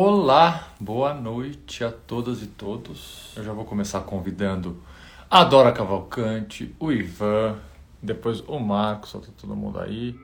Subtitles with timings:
[0.00, 3.32] Olá, boa noite a todas e todos.
[3.36, 4.80] Eu já vou começar convidando
[5.28, 7.58] a Dora Cavalcante, o Ivan,
[8.00, 10.14] depois o Marcos, solta todo mundo aí.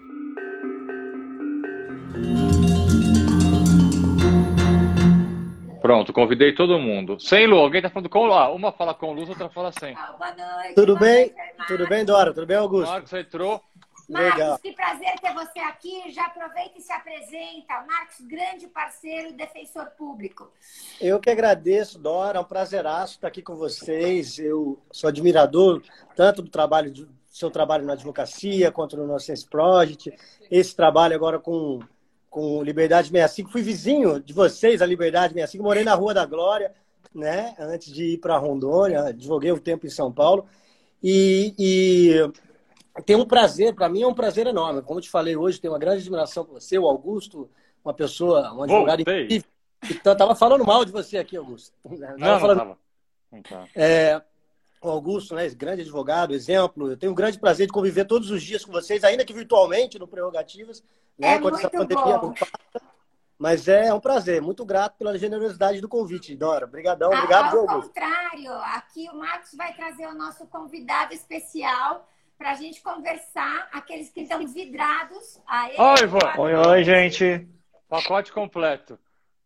[5.83, 7.19] Pronto, convidei todo mundo.
[7.19, 8.33] Sem Lu, alguém tá falando com Lu?
[8.33, 9.93] Ah, uma fala com luz, outra fala sem.
[9.97, 10.75] Ah, boa noite.
[10.77, 11.35] Tudo boa bem?
[11.37, 12.33] noite, Tudo bem, Dora?
[12.33, 12.93] Tudo bem, Augusto?
[12.93, 13.61] Marcos entrou.
[14.09, 14.59] Marcos, Legal.
[14.59, 16.11] que prazer ter você aqui.
[16.11, 17.85] Já aproveita e se apresenta.
[17.87, 20.53] Marcos, grande parceiro e defensor público.
[21.01, 22.39] Eu que agradeço, Dora.
[22.39, 24.39] É um prazeraço estar aqui com vocês.
[24.39, 25.83] Eu sou admirador
[26.15, 30.13] tanto do trabalho do seu trabalho na advocacia quanto no Innocence Project.
[30.49, 31.81] Esse trabalho agora com,
[32.31, 33.51] com Liberdade 65.
[33.51, 35.65] Fui vizinho de vocês, a Liberdade 65.
[35.65, 36.73] Morei na Rua da Glória,
[37.13, 37.55] né?
[37.59, 39.07] Antes de ir para Rondônia.
[39.07, 40.47] Advoguei um tempo em São Paulo.
[41.03, 42.33] E, e
[43.03, 44.83] tem um prazer, para mim é um prazer enorme.
[44.83, 47.51] Como eu te falei hoje, tenho uma grande admiração por você, o Augusto,
[47.85, 49.25] uma pessoa, um advogado Voltei.
[49.25, 49.49] incrível.
[49.91, 51.75] Então, tava falando mal de você aqui, Augusto.
[51.85, 52.79] Tava Não, não falando- tava.
[53.33, 53.69] Não tava.
[53.75, 54.23] é,
[54.81, 56.91] o Augusto, né, grande advogado, exemplo.
[56.91, 59.99] Eu tenho um grande prazer de conviver todos os dias com vocês, ainda que virtualmente,
[59.99, 60.83] no Prerrogativas,
[61.19, 62.29] né, É quando essa pandemia bom.
[62.29, 62.53] não passa.
[63.37, 66.65] Mas é um prazer, muito grato pela generosidade do convite, Dora.
[66.67, 67.89] Obrigadão, A- obrigado, Ao Augusto.
[67.89, 74.11] contrário, aqui o Marcos vai trazer o nosso convidado especial para a gente conversar, aqueles
[74.11, 75.81] que estão vidrados a ele.
[75.81, 76.33] Oi, Ivan.
[76.39, 77.49] Oi, oi, gente.
[77.89, 78.99] Pacote completo.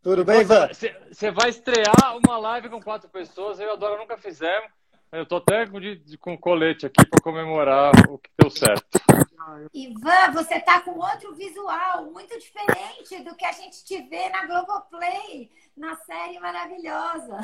[0.03, 0.69] Tudo bem, Ivan?
[0.69, 4.71] Você vai estrear uma live com quatro pessoas, eu e a Dora nunca fizemos.
[5.11, 8.99] Eu tô até com, de- com colete aqui para comemorar o que deu certo.
[9.73, 14.45] Ivan, você está com outro visual, muito diferente do que a gente te vê na
[14.47, 17.39] Globoplay, na série maravilhosa.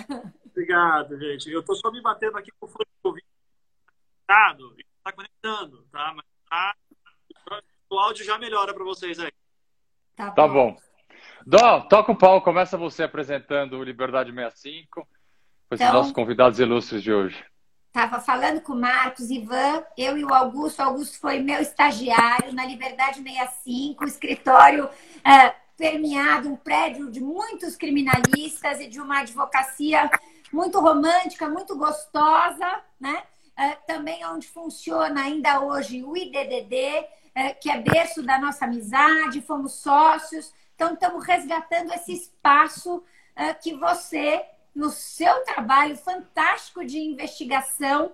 [0.44, 1.50] Obrigado, gente.
[1.50, 3.26] Eu tô só me batendo aqui com o fone de ouvido
[5.04, 6.14] tá conectando, tá?
[6.14, 6.74] Mas tá-
[7.90, 9.30] o áudio já melhora para vocês aí.
[10.16, 10.76] Tá bom.
[11.46, 15.06] Dó, toca o pau, começa você apresentando o Liberdade 65,
[15.68, 17.44] com esses Então- nossos convidados ilustres de hoje.
[17.88, 20.80] Estava falando com o Marcos, Ivan, eu e o Augusto.
[20.80, 24.88] O Augusto foi meu estagiário na Liberdade 65, escritório
[25.24, 30.10] é, permeado, um prédio de muitos criminalistas e de uma advocacia
[30.52, 33.22] muito romântica, muito gostosa, né?
[33.56, 39.42] É, também onde funciona ainda hoje o IDDD, é, que é berço da nossa amizade,
[39.42, 40.52] fomos sócios.
[40.74, 43.02] Então, estamos resgatando esse espaço
[43.36, 44.44] é, que você
[44.74, 48.12] no seu trabalho fantástico de investigação,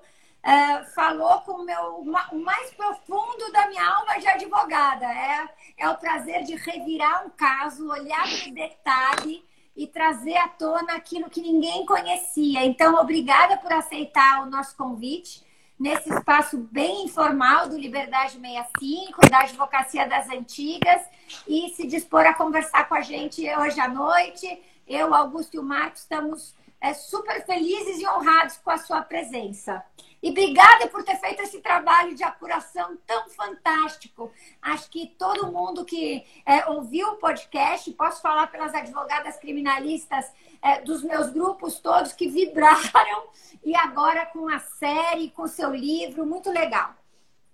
[0.94, 2.00] falou com o, meu,
[2.32, 5.06] o mais profundo da minha alma de advogada.
[5.06, 5.48] É,
[5.78, 9.44] é o prazer de revirar um caso, olhar para o detalhe
[9.76, 12.64] e trazer à tona aquilo que ninguém conhecia.
[12.64, 15.44] Então, obrigada por aceitar o nosso convite
[15.78, 21.02] nesse espaço bem informal do Liberdade 65, da Advocacia das Antigas,
[21.48, 24.62] e se dispor a conversar com a gente hoje à noite.
[24.86, 29.82] Eu, Augusto e o Marcos estamos é, super felizes e honrados com a sua presença.
[30.22, 34.30] E obrigada por ter feito esse trabalho de apuração tão fantástico.
[34.60, 40.30] Acho que todo mundo que é, ouviu o podcast, posso falar pelas advogadas criminalistas
[40.62, 43.24] é, dos meus grupos todos que vibraram,
[43.64, 46.94] e agora com a série, com o seu livro, muito legal.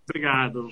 [0.08, 0.68] Obrigado.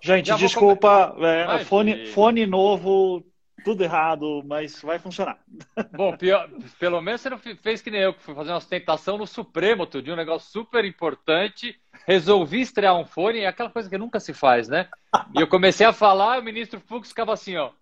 [0.00, 3.24] Gente, Já desculpa, é, fone, fone novo,
[3.62, 5.38] tudo errado, mas vai funcionar.
[5.90, 8.56] Bom, pior- pelo menos você não fe- fez que nem eu, que fui fazer uma
[8.58, 11.78] ostentação no Supremo dia, um negócio super importante.
[12.06, 14.88] Resolvi estrear um fone, é aquela coisa que nunca se faz, né?
[15.32, 17.72] E eu comecei a falar, o ministro Fux ficava assim, ó.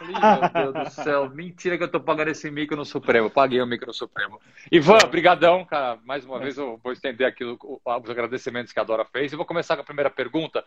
[0.00, 3.28] Meu Deus do céu, mentira que eu tô pagando esse micro no Supremo.
[3.28, 4.40] Paguei o micro no Supremo.
[4.70, 5.98] Ivan, brigadão, cara.
[6.04, 9.32] Mais uma vez eu vou estender aqui os agradecimentos que a Dora fez.
[9.32, 10.64] E vou começar com a primeira pergunta,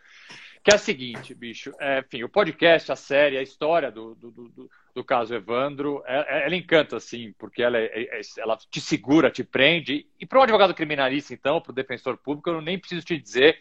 [0.62, 1.72] que é a seguinte, bicho.
[1.80, 6.04] É, enfim, o podcast, a série, a história do, do, do- do- do caso Evandro,
[6.06, 7.86] é- é- ela encanta, assim, porque ela, é-
[8.20, 10.06] é- ela te segura, te prende.
[10.20, 13.60] E para um advogado criminalista, então, para o defensor público, eu nem preciso te dizer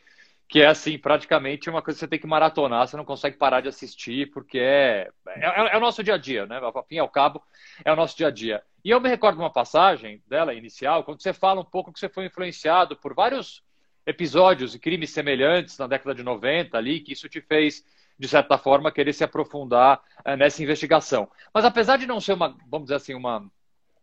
[0.51, 3.61] que é assim, praticamente uma coisa que você tem que maratonar, você não consegue parar
[3.61, 6.57] de assistir, porque é, é, é o nosso dia a dia, né?
[6.59, 7.41] A e ao cabo,
[7.85, 8.61] é o nosso dia a dia.
[8.85, 12.01] E eu me recordo de uma passagem dela, inicial, quando você fala um pouco que
[12.01, 13.63] você foi influenciado por vários
[14.05, 17.85] episódios e crimes semelhantes na década de 90 ali, que isso te fez,
[18.19, 21.31] de certa forma, querer se aprofundar eh, nessa investigação.
[21.55, 23.49] Mas apesar de não ser uma, vamos dizer assim, uma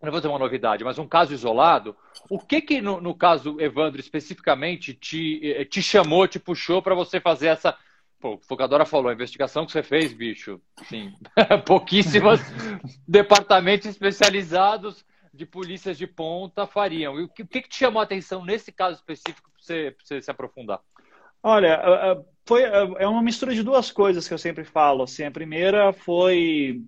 [0.01, 1.95] não vou dizer uma novidade, mas um caso isolado,
[2.29, 6.95] o que que no, no caso Evandro especificamente te, eh, te chamou, te puxou para
[6.95, 7.75] você fazer essa
[8.19, 10.59] Pô, o Focadora falou, a investigação que você fez, bicho,
[10.89, 11.13] sim,
[11.67, 12.39] pouquíssimos
[13.07, 17.19] departamentos especializados de polícias de ponta fariam.
[17.19, 20.21] E o que, que te chamou a atenção nesse caso específico para você, pra você
[20.21, 20.79] se aprofundar?
[21.43, 25.03] Olha, ah, ah, foi, é uma mistura de duas coisas que eu sempre falo.
[25.03, 26.81] Assim, a primeira foi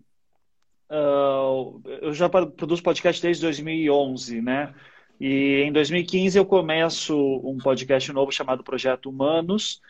[0.89, 4.73] ah, eu já produzo podcast desde 2011, né?
[5.19, 9.81] E em 2015 eu começo um podcast novo chamado Projeto Humanos,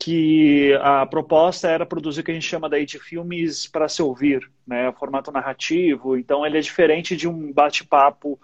[0.00, 4.02] que a proposta era produzir o que a gente chama daí de filmes para se
[4.02, 4.92] ouvir, né?
[4.92, 6.16] Formato narrativo.
[6.16, 8.38] Então ele é diferente de um bate-papo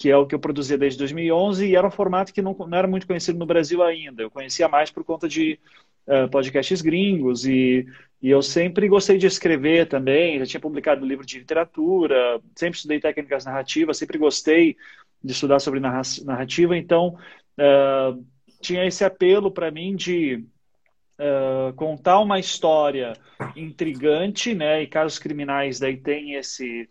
[0.00, 2.78] que é o que eu produzia desde 2011 e era um formato que não, não
[2.78, 4.22] era muito conhecido no Brasil ainda.
[4.22, 5.60] Eu conhecia mais por conta de
[6.10, 7.86] uh, podcasts gringos e,
[8.20, 10.38] e eu sempre gostei de escrever também.
[10.40, 14.76] Já tinha publicado livro de literatura, sempre estudei técnicas narrativas, sempre gostei
[15.22, 16.76] de estudar sobre narrativa.
[16.76, 17.16] Então
[17.58, 18.24] uh,
[18.60, 20.44] tinha esse apelo para mim de
[21.18, 23.12] uh, contar uma história
[23.54, 24.82] intrigante, né?
[24.82, 26.88] E casos criminais daí tem esse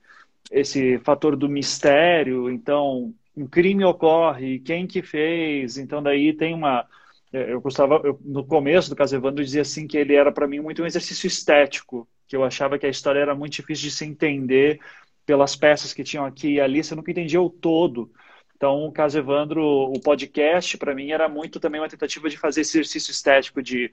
[0.51, 2.50] esse fator do mistério.
[2.50, 5.77] Então, um crime ocorre, quem que fez?
[5.77, 6.86] Então daí tem uma eh,
[7.31, 10.60] eu gostava eu, no começo do caso Evandro dizia assim que ele era para mim
[10.60, 14.06] muito um exercício estético, que eu achava que a história era muito difícil de se
[14.06, 14.80] entender
[15.26, 18.12] pelas peças que tinham aqui e ali, você nunca entendia o todo.
[18.56, 22.62] Então, o caso Evandro, o podcast, para mim, era muito também uma tentativa de fazer
[22.62, 23.92] esse exercício estético de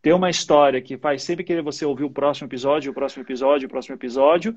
[0.00, 3.66] ter uma história que faz sempre querer você ouvir o próximo episódio, o próximo episódio,
[3.66, 4.56] o próximo episódio,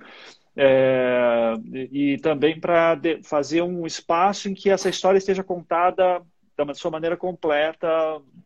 [0.56, 1.56] é,
[1.92, 6.22] e também para fazer um espaço em que essa história esteja contada
[6.66, 7.88] da sua maneira completa,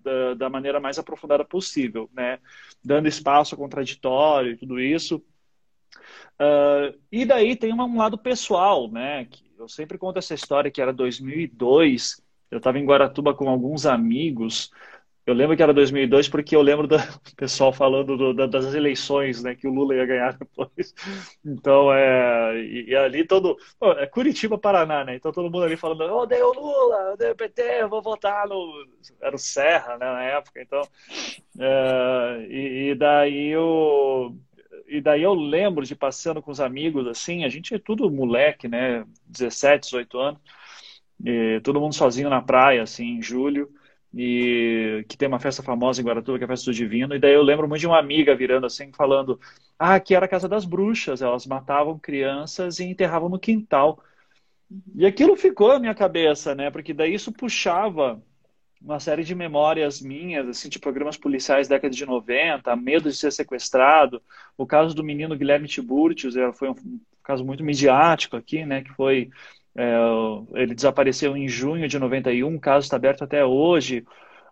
[0.01, 2.39] da, da, maneira mais aprofundada possível, né?
[2.83, 5.23] Dando espaço ao contraditório e tudo isso.
[6.39, 9.25] Uh, e daí tem um lado pessoal, né?
[9.25, 12.21] Que eu sempre conto essa história que era 2002,
[12.51, 14.71] eu estava em Guaratuba com alguns amigos,
[15.25, 16.97] eu lembro que era 2002 porque eu lembro do
[17.37, 20.93] pessoal falando do, da, das eleições, né, que o Lula ia ganhar depois.
[21.45, 23.57] Então, é, e, e ali todo,
[23.97, 25.15] é Curitiba, Paraná, né?
[25.15, 28.47] Então todo mundo ali falando, eu odeio o Lula, odeio o PT, eu vou votar
[28.47, 28.85] no,
[29.21, 30.61] era o Serra, né, na época.
[30.61, 30.81] Então,
[31.59, 34.35] é, e, e, daí eu
[34.87, 38.67] e daí eu lembro de passando com os amigos assim, a gente é tudo moleque,
[38.67, 40.41] né, 17, 18 anos,
[41.63, 43.69] todo mundo sozinho na praia, assim, em julho
[44.13, 47.19] e que tem uma festa famosa em Guaratuba, que é a Festa do Divino, e
[47.19, 49.39] daí eu lembro muito de uma amiga virando assim, falando,
[49.77, 54.03] ah, aqui era a casa das bruxas, elas matavam crianças e enterravam no quintal.
[54.95, 58.21] E aquilo ficou na minha cabeça, né, porque daí isso puxava
[58.81, 63.15] uma série de memórias minhas, assim, de programas policiais da década de 90, medo de
[63.15, 64.21] ser sequestrado,
[64.57, 66.75] o caso do menino Guilherme Tiburtius, foi um
[67.23, 69.29] caso muito midiático aqui, né, que foi
[69.75, 69.95] é,
[70.53, 74.05] ele desapareceu em junho de 91, o caso está aberto até hoje.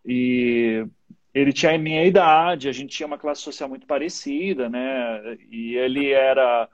[0.05, 0.85] E
[1.33, 5.37] ele tinha a minha idade, a gente tinha uma classe social muito parecida, né?
[5.49, 6.67] E ele era.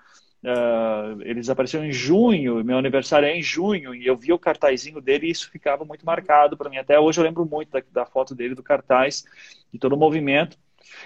[0.43, 5.01] Uh, ele desapareceu em junho, meu aniversário é em junho, e eu vi o cartazinho
[5.01, 6.77] dele e isso ficava muito marcado para mim.
[6.77, 9.25] Até hoje eu lembro muito da, da foto dele, do cartaz,
[9.73, 10.57] e todo o movimento.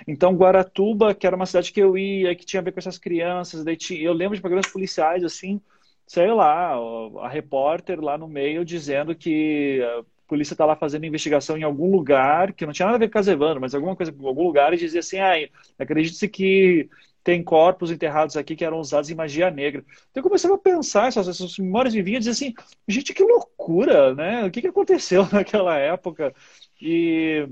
[0.07, 2.97] Então, Guaratuba, que era uma cidade que eu ia, que tinha a ver com essas
[2.97, 5.61] crianças, eu lembro de programas policiais, assim,
[6.11, 6.73] sei lá,
[7.21, 11.89] a repórter lá no meio dizendo que a polícia está lá fazendo investigação em algum
[11.89, 14.73] lugar, que não tinha nada a ver com Casevando, mas alguma coisa em algum lugar,
[14.73, 15.35] e dizia assim, ah,
[15.79, 16.89] acredite-se que
[17.23, 19.85] tem corpos enterrados aqui que eram usados em magia negra.
[20.09, 22.53] Então eu comecei a pensar, essas, essas memórias me vinham e dizer assim,
[22.85, 24.43] gente, que loucura, né?
[24.43, 26.35] O que, que aconteceu naquela época?
[26.81, 27.47] E,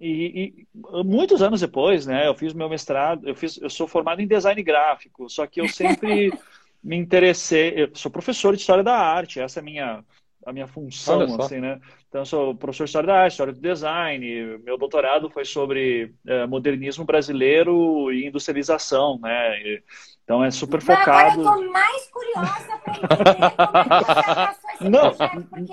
[0.00, 0.66] e, e,
[1.04, 4.62] muitos anos depois, né, eu fiz meu mestrado, eu, fiz, eu sou formado em design
[4.62, 6.32] gráfico, só que eu sempre
[6.84, 7.72] me interessei.
[7.74, 10.04] Eu sou professor de história da arte, essa é a minha,
[10.44, 11.80] a minha função, assim, né?
[12.08, 14.58] Então, eu sou professor de história da arte, história do design.
[14.58, 19.58] Meu doutorado foi sobre é, modernismo brasileiro e industrialização, né?
[19.62, 19.82] E,
[20.22, 21.40] então, é super focado.
[21.40, 25.72] Agora eu tô mais curiosa para entender como é que projeto, porque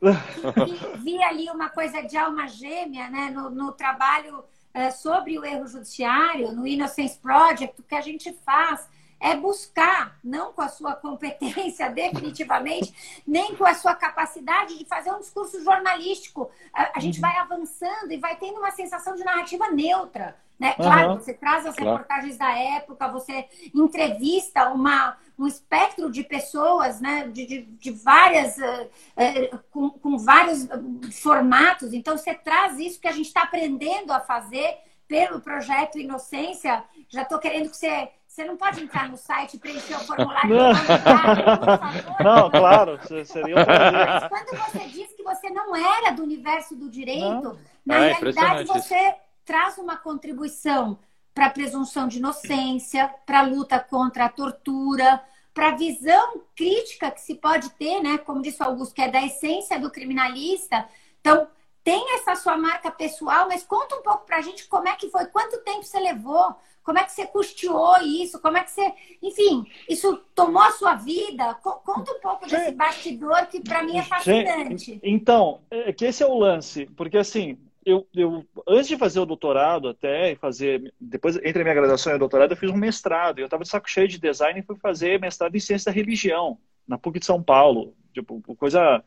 [0.00, 3.30] eu vi, vi, ali uma coisa de alma gêmea, né?
[3.30, 8.32] No, no trabalho é, sobre o erro judiciário, no Innocence Project, o que a gente
[8.44, 8.88] faz
[9.26, 15.10] é buscar, não com a sua competência definitivamente, nem com a sua capacidade de fazer
[15.10, 16.48] um discurso jornalístico.
[16.72, 17.22] A, a gente uhum.
[17.22, 20.36] vai avançando e vai tendo uma sensação de narrativa neutra.
[20.58, 20.74] Né?
[20.74, 21.16] Claro, uhum.
[21.16, 21.90] você traz as claro.
[21.90, 27.26] reportagens da época, você entrevista uma, um espectro de pessoas, né?
[27.28, 31.92] de, de, de várias, uh, uh, com, com vários uh, formatos.
[31.92, 34.78] Então, você traz isso que a gente está aprendendo a fazer
[35.08, 36.84] pelo projeto Inocência.
[37.08, 40.54] Já estou querendo que você você não pode entrar no site e preencher o formulário
[40.54, 40.68] não.
[40.74, 42.22] por favor.
[42.22, 46.90] Não, claro, seria um Mas quando você diz que você não era do universo do
[46.90, 47.58] direito, não.
[47.86, 50.98] na é, realidade você traz uma contribuição
[51.34, 55.22] para a presunção de inocência, para a luta contra a tortura,
[55.54, 58.18] para a visão crítica que se pode ter, né?
[58.18, 60.86] Como disse o Augusto, que é da essência do criminalista.
[61.22, 61.48] Então,
[61.82, 65.08] tem essa sua marca pessoal, mas conta um pouco para a gente como é que
[65.08, 66.54] foi, quanto tempo você levou
[66.86, 68.40] como é que você custeou isso?
[68.40, 68.92] Como é que você.
[69.20, 71.52] Enfim, isso tomou a sua vida?
[71.54, 75.00] Conta um pouco desse bastidor que para mim é fascinante.
[75.02, 79.26] Então, é que esse é o lance, porque assim, eu, eu, antes de fazer o
[79.26, 82.76] doutorado até, e fazer, depois, entre a minha graduação e o doutorado, eu fiz um
[82.76, 83.40] mestrado.
[83.40, 86.56] Eu estava de saco cheio de design e fui fazer mestrado em ciência da religião,
[86.86, 87.96] na PUC de São Paulo.
[88.14, 89.02] Tipo, coisa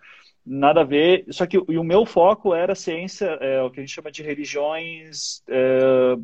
[0.45, 1.23] nada a ver.
[1.29, 5.41] Só que o meu foco era ciência, é, o que a gente chama de religiões,
[5.47, 6.17] é,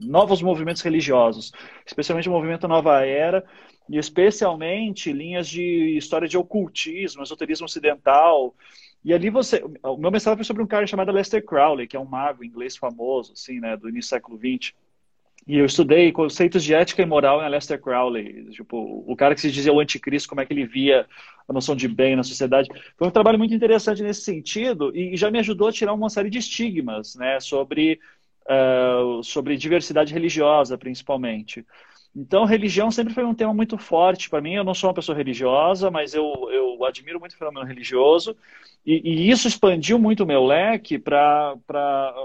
[0.00, 1.52] novos movimentos religiosos,
[1.86, 3.44] especialmente o movimento Nova Era,
[3.88, 8.54] e especialmente linhas de história de ocultismo, esoterismo ocidental.
[9.04, 9.62] E ali você.
[9.82, 12.76] O meu mestrado foi sobre um cara chamado Lester Crowley, que é um mago inglês
[12.76, 14.72] famoso, assim, né, do início do século XX.
[15.46, 19.42] E eu estudei conceitos de ética e moral em Aleister Crowley, tipo, o cara que
[19.42, 21.06] se dizia o anticristo, como é que ele via
[21.46, 22.70] a noção de bem na sociedade.
[22.96, 26.30] Foi um trabalho muito interessante nesse sentido e já me ajudou a tirar uma série
[26.30, 28.00] de estigmas, né, sobre,
[28.46, 31.64] uh, sobre diversidade religiosa, principalmente.
[32.16, 34.54] Então, religião sempre foi um tema muito forte para mim.
[34.54, 38.36] Eu não sou uma pessoa religiosa, mas eu, eu admiro muito o fenômeno religioso.
[38.86, 41.56] E, e isso expandiu muito o meu leque para,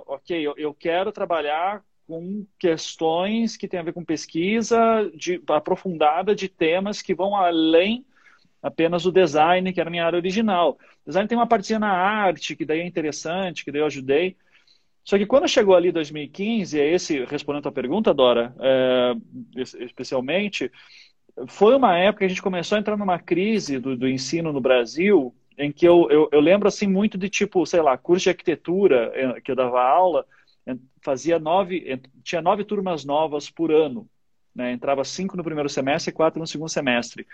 [0.06, 4.78] ok, eu, eu quero trabalhar com questões que têm a ver com pesquisa
[5.16, 8.06] de, aprofundada de temas que vão além
[8.62, 10.78] apenas do design, que era a minha área original.
[11.06, 14.36] O design tem uma partezinha na arte, que daí é interessante, que daí eu ajudei.
[15.03, 19.15] Só que quando chegou ali 2015, é esse, respondendo a pergunta, Dora, é,
[19.58, 20.72] especialmente,
[21.48, 24.62] foi uma época que a gente começou a entrar numa crise do, do ensino no
[24.62, 28.29] Brasil, em que eu, eu, eu, lembro assim muito de tipo, sei lá, curso de
[28.29, 30.25] arquitetura é, que eu dava aula,
[31.01, 34.08] fazia nove, tinha nove turmas novas por ano.
[34.53, 34.72] Né?
[34.72, 37.25] Entrava cinco no primeiro semestre e quatro no segundo semestre.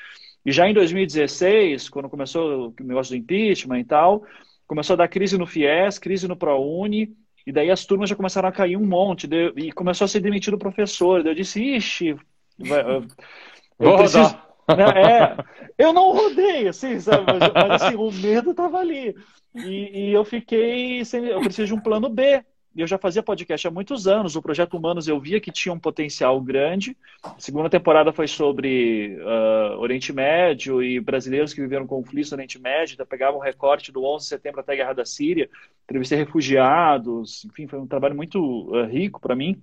[0.45, 4.23] E já em 2016, quando começou o negócio do impeachment e tal,
[4.67, 8.49] começou a dar crise no FIES, crise no ProUni, e daí as turmas já começaram
[8.49, 11.25] a cair um monte, e começou a ser demitido o professor.
[11.25, 12.15] eu disse, ixi,
[12.57, 13.05] vai, eu,
[13.77, 14.45] Vou preciso...
[14.67, 15.37] Né, é,
[15.77, 17.23] eu não rodei, assim, sabe?
[17.31, 19.15] Mas, mas assim, o medo estava ali.
[19.53, 21.23] E, e, eu fiquei sem.
[21.23, 22.43] Eu preciso de um plano B
[22.81, 24.35] eu já fazia podcast há muitos anos.
[24.35, 26.97] O Projeto Humanos eu via que tinha um potencial grande.
[27.23, 32.59] A segunda temporada foi sobre uh, Oriente Médio e brasileiros que viveram conflitos no Oriente
[32.59, 32.93] Médio.
[32.93, 35.49] Então, pegava um recorte do 11 de setembro até a Guerra da Síria.
[35.85, 37.45] Entrevistei refugiados.
[37.45, 39.57] Enfim, foi um trabalho muito uh, rico para mim.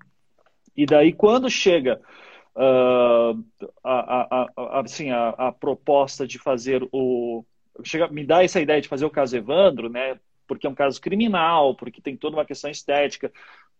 [0.74, 2.00] E daí, quando chega
[2.56, 3.44] uh,
[3.84, 7.44] a, a, a, assim, a, proposta de fazer o...
[7.84, 10.18] Chega, me dá essa ideia de fazer o caso Evandro, né?
[10.52, 13.32] Porque é um caso criminal, porque tem toda uma questão estética,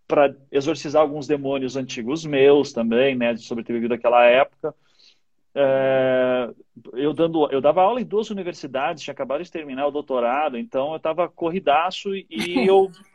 [0.09, 4.75] para exorcizar alguns demônios antigos meus também, né, sobre ter vivido aquela época.
[5.55, 6.51] É,
[6.95, 10.93] eu, dando, eu dava aula em duas universidades, tinha acabado de terminar o doutorado, então
[10.93, 12.91] eu estava corridaço e eu,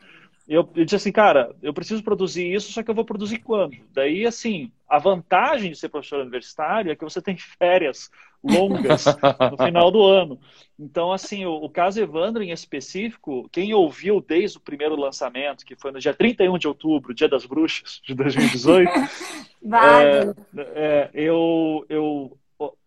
[0.48, 3.76] eu, eu disse assim, cara, eu preciso produzir isso, só que eu vou produzir quando?
[3.92, 8.10] Daí, assim, a vantagem de ser professor universitário é que você tem férias
[8.42, 9.04] longas
[9.50, 10.40] no final do ano.
[10.78, 15.76] Então, assim, o, o, caso Evandro em específico, quem ouviu desde o primeiro lançamento, que
[15.76, 18.90] foi no dia 31 de outubro, Dia das Bruxas de 2018,
[19.62, 20.08] vale.
[20.08, 22.38] é, é, eu, eu,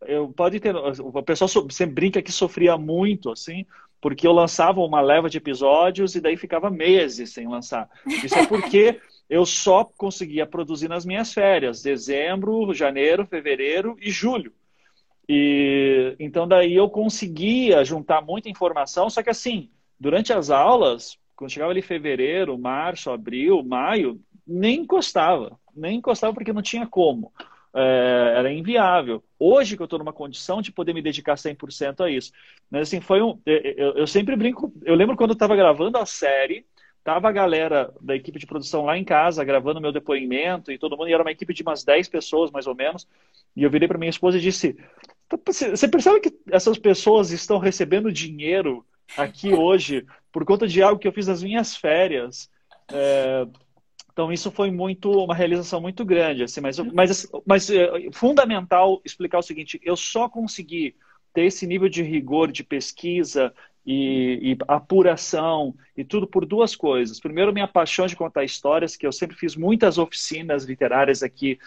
[0.08, 0.76] eu pode ter.
[0.76, 3.66] O pessoal sempre brinca que sofria muito, assim,
[4.02, 7.88] porque eu lançava uma leva de episódios e daí ficava meses sem lançar.
[8.08, 14.52] Isso é porque eu só conseguia produzir nas minhas férias, dezembro, janeiro, fevereiro e julho.
[15.30, 21.52] E então daí eu conseguia juntar muita informação, só que assim, durante as aulas, quando
[21.52, 27.32] chegava ali fevereiro, março, abril, maio, nem encostava, nem encostava porque não tinha como.
[27.74, 29.24] É, era inviável.
[29.40, 32.32] Hoje que eu estou numa condição de poder me dedicar 100% a isso.
[32.70, 33.40] Mas assim, foi um.
[33.46, 34.74] Eu, eu sempre brinco.
[34.84, 36.66] Eu lembro quando eu estava gravando a série,
[37.04, 40.98] tava a galera da equipe de produção lá em casa gravando meu depoimento e todo
[40.98, 43.08] mundo, e era uma equipe de umas 10 pessoas mais ou menos.
[43.56, 44.76] E eu virei para minha esposa e disse:
[45.28, 48.86] tá, Você percebe que essas pessoas estão recebendo dinheiro
[49.18, 52.50] aqui hoje por conta de algo que eu fiz nas minhas férias?
[52.92, 53.48] É,
[54.12, 59.40] então isso foi muito uma realização muito grande, assim, mas, mas, mas é fundamental explicar
[59.40, 60.96] o seguinte: eu só consegui
[61.34, 63.54] ter esse nível de rigor de pesquisa
[63.86, 67.20] e, e, apuração e tudo por duas coisas.
[67.20, 71.58] Primeiro, minha paixão de contar histórias, que eu sempre fiz muitas oficinas literárias aqui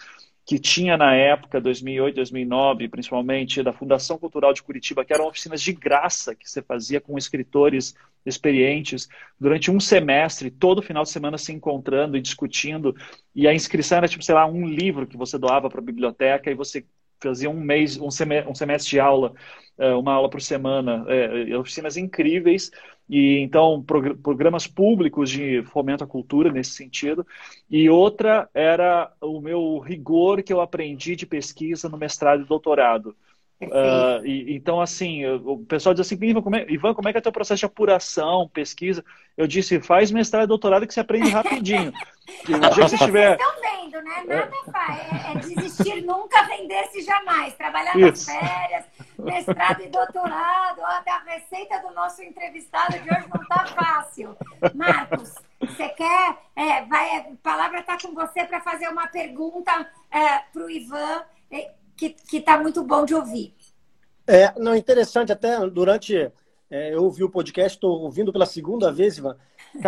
[0.45, 5.59] que tinha na época, 2008, 2009, principalmente, da Fundação Cultural de Curitiba, que eram oficinas
[5.59, 9.09] de graça que você fazia com escritores experientes
[9.39, 12.95] durante um semestre, todo final de semana se encontrando e discutindo.
[13.33, 16.51] E a inscrição era, tipo, sei lá, um livro que você doava para a biblioteca
[16.51, 16.85] e você
[17.19, 19.33] fazia um mês, um semestre, um semestre de aula,
[19.77, 22.71] é, uma aula por semana, é, oficinas incríveis,
[23.07, 23.83] e então
[24.23, 27.25] programas públicos de fomento à cultura nesse sentido.
[27.69, 33.15] E outra era o meu rigor que eu aprendi de pesquisa no mestrado e doutorado.
[33.61, 37.17] Uh, e, então, assim, o pessoal diz assim, Ivan como, é, Ivan, como é que
[37.17, 39.03] é teu processo de apuração, pesquisa?
[39.37, 41.93] Eu disse, faz mestrado e doutorado que você aprende rapidinho.
[42.45, 43.37] que o dia que você estiver...
[43.37, 44.23] Vocês estão vendo, né?
[44.27, 45.25] Nada faz.
[45.25, 47.53] É, é desistir nunca, vender-se jamais.
[47.55, 48.29] Trabalhar Isso.
[48.29, 48.85] nas férias,
[49.17, 50.79] mestrado e doutorado.
[50.79, 54.35] Ó, a receita do nosso entrevistado de hoje não está fácil.
[54.73, 56.37] Marcos, você quer...
[56.57, 59.71] É, vai, a palavra está com você para fazer uma pergunta
[60.11, 61.23] é, para o Ivan
[61.95, 63.53] que está muito bom de ouvir.
[64.27, 66.31] É, não, interessante, até durante.
[66.69, 69.37] É, eu ouvi o podcast, estou ouvindo pela segunda vez, Ivan.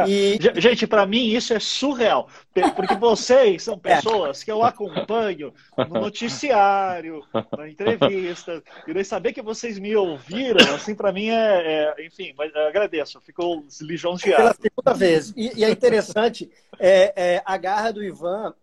[0.07, 0.37] E...
[0.59, 2.27] Gente, para mim isso é surreal,
[2.75, 3.95] porque vocês são é.
[3.95, 7.23] pessoas que eu acompanho no noticiário,
[7.57, 12.33] na entrevista, e daí saber que vocês me ouviram, assim, para mim é, é, enfim,
[12.37, 14.37] mas agradeço, ficou lisonjeado.
[14.37, 15.33] Pela segunda vez.
[15.37, 18.53] E, e é interessante é, é, a garra do Ivan,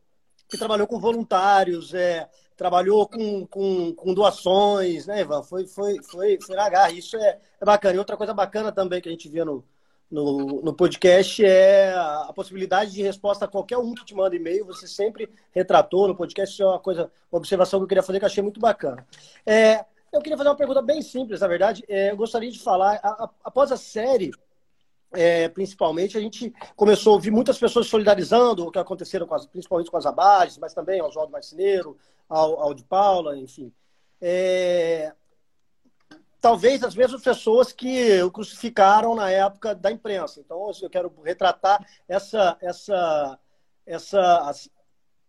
[0.48, 5.42] que trabalhou com voluntários, é, trabalhou com, com, com, doações, né, Ivan?
[5.42, 6.92] Foi, foi, foi, foi na garra.
[6.92, 7.94] Isso é, é, bacana.
[7.94, 9.64] E outra coisa bacana também que a gente vê no,
[10.10, 14.36] no, no podcast é a, a, possibilidade de resposta a qualquer um que te manda
[14.36, 14.66] e-mail.
[14.66, 16.54] Você sempre retratou no podcast.
[16.54, 19.06] Isso é uma coisa, uma observação que eu queria fazer que eu achei muito bacana.
[19.44, 21.84] É, eu queria fazer uma pergunta bem simples, na verdade.
[21.88, 24.30] É, eu gostaria de falar, a, a, após a série
[25.14, 29.46] é, principalmente, a gente começou a ouvir muitas pessoas solidarizando o que aconteceram com as,
[29.46, 31.96] principalmente com as abages, mas também ao Oswaldo Marceneiro,
[32.28, 33.72] ao, ao de Paula, enfim.
[34.20, 35.12] É,
[36.40, 40.40] talvez as mesmas pessoas que o crucificaram na época da imprensa.
[40.40, 43.38] Então, eu quero retratar essa, essa,
[43.86, 44.52] essa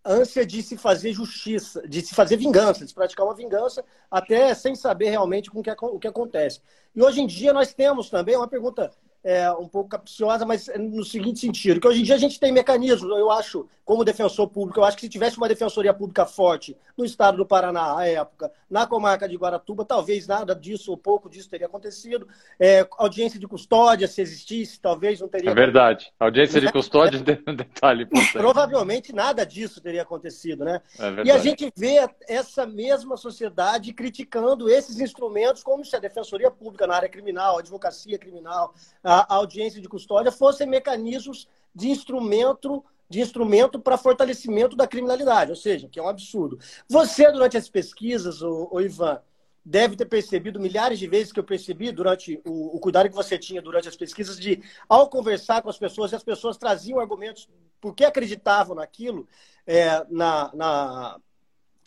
[0.06, 4.54] ânsia de se fazer justiça, de se fazer vingança, de se praticar uma vingança, até
[4.54, 6.62] sem saber realmente com que, o que acontece.
[6.94, 8.92] E hoje em dia nós temos também uma pergunta
[9.26, 12.52] é, um pouco capciosa, mas no seguinte sentido, que hoje em dia a gente tem
[12.52, 16.78] mecanismos, eu acho, como defensor público, eu acho que se tivesse uma defensoria pública forte
[16.96, 21.28] no estado do Paraná à época, na comarca de Guaratuba, talvez nada disso ou pouco
[21.28, 22.28] disso teria acontecido.
[22.60, 25.50] É, audiência de custódia, se existisse, talvez não teria.
[25.50, 26.14] É verdade.
[26.20, 28.08] Audiência de custódia, é, detalhe.
[28.32, 30.82] Provavelmente nada disso teria acontecido, né?
[31.00, 36.52] É e a gente vê essa mesma sociedade criticando esses instrumentos, como se a defensoria
[36.52, 41.90] pública na área criminal, a advocacia criminal, a a audiência de custódia fossem mecanismos de
[41.90, 46.60] instrumento de instrumento para fortalecimento da criminalidade, ou seja, que é um absurdo.
[46.90, 49.22] Você, durante as pesquisas, o, o Ivan,
[49.64, 53.38] deve ter percebido milhares de vezes que eu percebi durante o, o, cuidado que você
[53.38, 57.50] tinha durante as pesquisas de, ao conversar com as pessoas, as pessoas traziam argumentos
[57.82, 59.28] porque acreditavam naquilo,
[59.66, 61.20] é, na, na,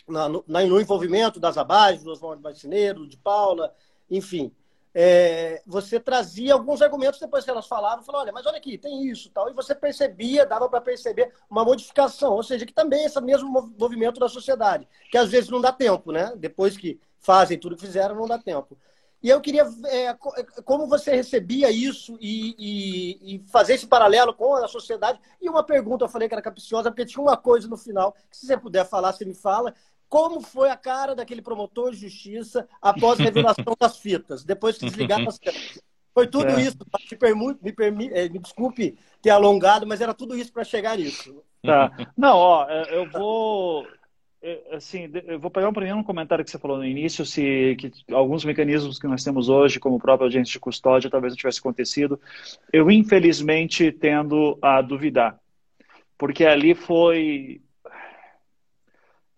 [0.09, 3.75] na, no, no, envolvimento das abaixo, do Oswaldo Marcineiro, de Paula,
[4.11, 4.53] enfim
[4.95, 9.07] é, você trazia alguns argumentos depois que elas falavam, falou, olha, mas olha aqui, tem
[9.07, 13.21] isso tal, e você percebia, dava para perceber uma modificação, ou seja, que também esse
[13.21, 16.33] mesmo movimento da sociedade, que às vezes não dá tempo, né?
[16.37, 18.79] Depois que fazem tudo que fizeram, não dá tempo.
[19.21, 20.15] E eu queria é, é
[20.65, 25.21] como você recebia isso e, e, e, fazer esse paralelo com a sociedade.
[25.41, 28.37] E uma pergunta, eu falei que era capciosa, porque tinha uma coisa no final, que
[28.37, 29.75] se você puder falar, você me fala,
[30.09, 34.87] como foi a cara daquele promotor de justiça após a revelação das fitas, depois que
[34.87, 35.81] desligaram as câmeras.
[36.19, 36.63] Foi tudo é.
[36.63, 36.77] isso.
[37.11, 40.99] Me, permute, me, permi, eh, me desculpe ter alongado, mas era tudo isso para chegar
[40.99, 41.45] nisso.
[41.63, 41.93] Tá.
[42.17, 43.87] Não, ó, é, eu vou.
[44.43, 47.93] É, assim, eu vou pegar um primeiro comentário que você falou no início, se que
[48.13, 51.61] alguns mecanismos que nós temos hoje, como o próprio agente de custódia, talvez não tivesse
[51.61, 52.21] acontecido.
[52.73, 55.39] Eu, infelizmente, tendo a duvidar.
[56.17, 57.61] Porque ali foi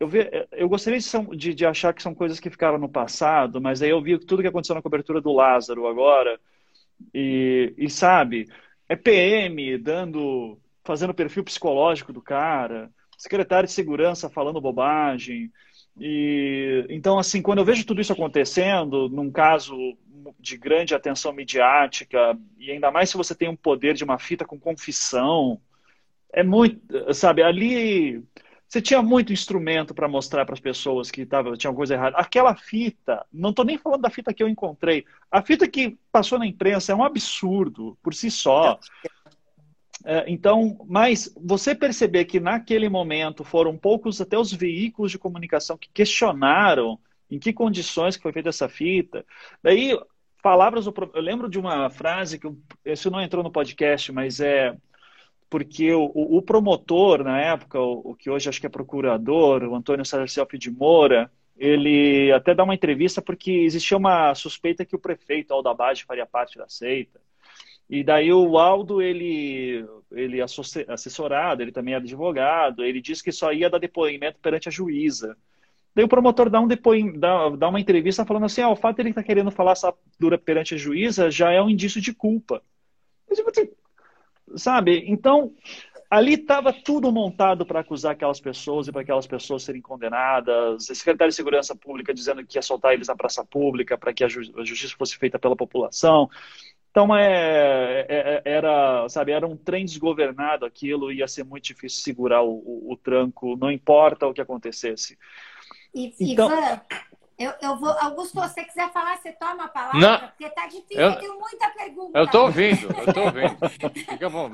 [0.01, 0.21] eu, vi,
[0.53, 3.91] eu gostaria de, de, de, achar que são coisas que ficaram no passado, mas aí
[3.91, 6.41] eu vi tudo que aconteceu na cobertura do Lázaro agora,
[7.15, 8.49] e, e sabe,
[8.89, 15.53] é PM dando, fazendo perfil psicológico do cara, secretário de segurança falando bobagem.
[15.99, 19.77] E então, assim, quando eu vejo tudo isso acontecendo, num caso
[20.39, 24.47] de grande atenção midiática, e ainda mais se você tem um poder de uma fita
[24.47, 25.61] com confissão,
[26.33, 26.81] é muito,
[27.13, 28.23] sabe, ali
[28.71, 32.17] você tinha muito instrumento para mostrar para as pessoas que tava, tinha coisa errada.
[32.17, 35.05] Aquela fita, não estou nem falando da fita que eu encontrei.
[35.29, 38.79] A fita que passou na imprensa é um absurdo por si só.
[40.05, 45.77] É, então, mas você perceber que naquele momento foram poucos até os veículos de comunicação
[45.77, 46.97] que questionaram
[47.29, 49.27] em que condições que foi feita essa fita.
[49.61, 49.99] Daí,
[50.41, 50.87] palavras.
[50.87, 52.49] Eu lembro de uma frase que
[52.85, 54.77] isso não entrou no podcast, mas é
[55.51, 59.75] porque o, o, promotor, na época, o, o, que hoje acho que é procurador, o
[59.75, 65.01] Antônio Sarcelp de Moura, ele até dá uma entrevista porque existia uma suspeita que o
[65.01, 67.21] prefeito Aldabage faria parte da seita.
[67.89, 73.53] E daí o Aldo, ele, ele assessorado, ele também é advogado, ele disse que só
[73.53, 75.37] ia dar depoimento perante a juíza.
[75.93, 78.97] Daí o promotor dá, um depoim, dá, dá uma entrevista falando assim, ah, o fato
[78.97, 82.01] de ele estar tá querendo falar essa dura perante a juíza já é um indício
[82.01, 82.63] de culpa.
[83.35, 83.69] Tipo assim,
[84.57, 85.05] sabe?
[85.07, 85.53] Então,
[86.11, 90.89] ali estava tudo montado para acusar aquelas pessoas e para aquelas pessoas serem condenadas.
[90.91, 94.25] O secretário de Segurança Pública dizendo que ia soltar eles na praça pública para que
[94.25, 96.29] a, ju a justiça fosse feita pela população.
[96.91, 102.03] Então é, é, é, era, sabe, era um trem desgovernado aquilo, ia ser muito difícil
[102.03, 105.17] segurar o, o, o tranco, não importa o que acontecesse.
[105.95, 106.49] E, então...
[106.51, 106.81] Ivan,
[107.41, 110.67] eu, eu vou, Augusto, se você quiser falar, você toma a palavra, não, porque tá
[110.67, 112.19] difícil, eu, eu tenho muita pergunta.
[112.19, 113.57] Eu tô ouvindo, eu tô ouvindo.
[113.95, 114.51] Fica bom,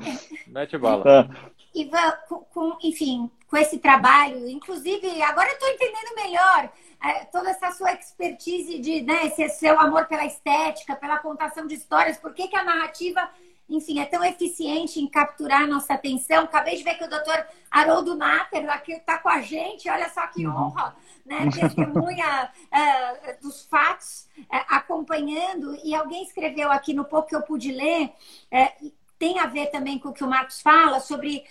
[0.47, 1.03] mete bala.
[1.03, 1.35] Tá.
[1.75, 6.71] Ivan, com, com, enfim, com esse trabalho, inclusive, agora eu tô entendendo melhor
[7.03, 11.75] é, toda essa sua expertise de, né, esse seu amor pela estética, pela contação de
[11.75, 13.29] histórias, por que, que a narrativa,
[13.69, 16.45] enfim, é tão eficiente em capturar a nossa atenção.
[16.45, 20.25] Acabei de ver que o doutor Haroldo Natter aqui está com a gente, olha só
[20.27, 20.55] que uhum.
[20.55, 21.49] honra, né?
[21.53, 25.77] Testemunha uh, dos fatos, uh, acompanhando.
[25.83, 28.13] E alguém escreveu aqui no pouco que eu pude ler,
[28.53, 31.43] uh, tem a ver também com o que o Marcos fala sobre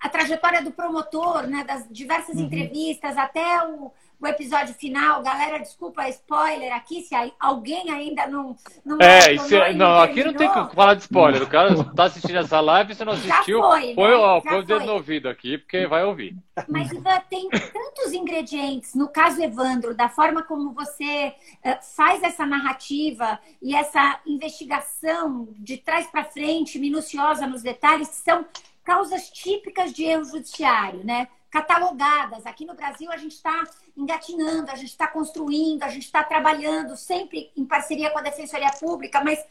[0.00, 2.42] a trajetória do promotor, né, das diversas uhum.
[2.42, 5.22] entrevistas, até o, o episódio final.
[5.22, 8.54] Galera, desculpa, spoiler aqui, se alguém ainda não.
[8.84, 11.42] não é, isso, não, não aqui não tem que falar de spoiler.
[11.42, 13.58] O cara tá assistindo essa live, você não assistiu.
[13.58, 14.16] Já foi, põe, né?
[14.16, 16.36] ó, põe o dedo no ouvido aqui, porque vai ouvir.
[16.68, 18.94] Mas Ivan, tem tantos ingredientes.
[18.94, 21.32] No caso, Evandro, da forma como você
[21.64, 28.16] uh, faz essa narrativa e essa investigação de trás para frente, minuciosa nos detalhes, que
[28.16, 28.44] são
[28.84, 31.28] causas típicas de erro judiciário, né?
[31.50, 32.46] Catalogadas.
[32.46, 33.64] Aqui no Brasil, a gente está
[33.96, 38.70] engatinhando, a gente está construindo, a gente está trabalhando sempre em parceria com a Defensoria
[38.78, 39.44] Pública, mas.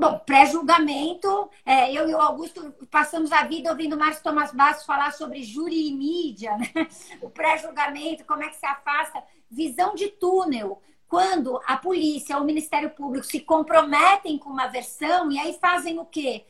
[0.00, 4.86] Bom, pré-julgamento, é, eu e o Augusto passamos a vida ouvindo o Márcio Tomás Bastos
[4.86, 6.86] falar sobre júri e mídia, né?
[7.20, 12.46] o pré-julgamento, como é que se afasta, visão de túnel, quando a polícia ou o
[12.46, 16.44] Ministério Público se comprometem com uma versão e aí fazem o quê?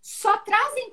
[0.00, 0.90] Só trazem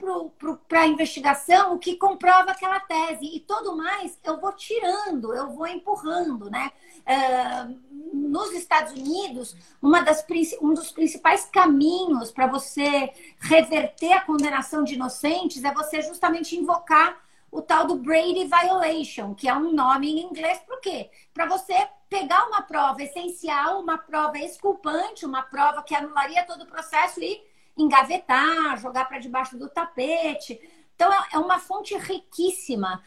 [0.68, 3.26] para a investigação o que comprova aquela tese.
[3.26, 6.72] E todo mais eu vou tirando, eu vou empurrando, né?
[7.02, 7.80] Uh,
[8.14, 10.26] nos Estados Unidos, uma das,
[10.62, 17.24] um dos principais caminhos para você reverter a condenação de inocentes é você justamente invocar
[17.52, 21.10] o tal do Brady Violation, que é um nome em inglês para quê?
[21.34, 26.68] Para você pegar uma prova essencial, uma prova exculpante, uma prova que anularia todo o
[26.68, 27.42] processo e
[27.78, 30.60] engavetar, jogar para debaixo do tapete.
[30.96, 33.04] Então, é, é uma fonte riquíssima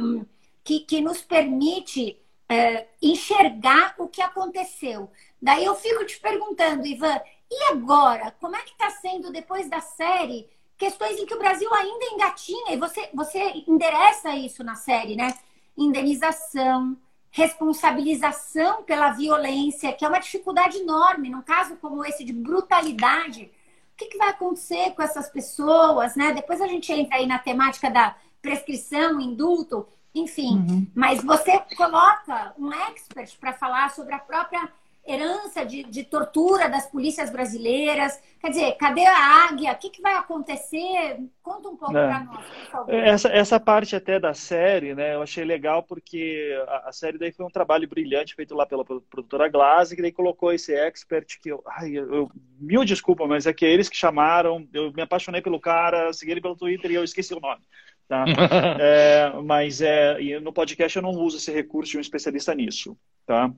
[0.00, 0.24] um,
[0.62, 5.10] que, que nos permite uh, enxergar o que aconteceu.
[5.40, 8.34] Daí eu fico te perguntando, Ivan, e agora?
[8.40, 12.72] Como é que está sendo, depois da série, questões em que o Brasil ainda engatinha,
[12.72, 15.34] e você, você endereça isso na série, né?
[15.76, 16.96] Indenização,
[17.30, 23.50] responsabilização pela violência, que é uma dificuldade enorme, num caso como esse de brutalidade
[23.94, 26.32] o que, que vai acontecer com essas pessoas, né?
[26.32, 30.56] Depois a gente entra aí na temática da prescrição, indulto, enfim.
[30.56, 30.86] Uhum.
[30.92, 34.68] Mas você coloca um expert para falar sobre a própria
[35.06, 38.20] herança de, de, tortura das polícias brasileiras.
[38.40, 39.72] Quer dizer, cadê a águia?
[39.72, 41.18] O que, que vai acontecer?
[41.42, 42.06] Conta um pouco é.
[42.06, 42.94] para nós, por favor.
[42.94, 47.32] Essa, essa parte até da série, né, eu achei legal porque a, a, série daí
[47.32, 51.50] foi um trabalho brilhante feito lá pela produtora Glass, que daí colocou esse expert que
[51.50, 55.02] eu, ai, eu, eu mil desculpa, mas é que é eles que chamaram, eu me
[55.02, 57.62] apaixonei pelo cara, segui ele pelo Twitter e eu esqueci o nome.
[58.08, 58.24] Tá?
[58.80, 62.96] é, mas é, no podcast eu não uso esse recurso de um especialista nisso.
[63.26, 63.50] Tá?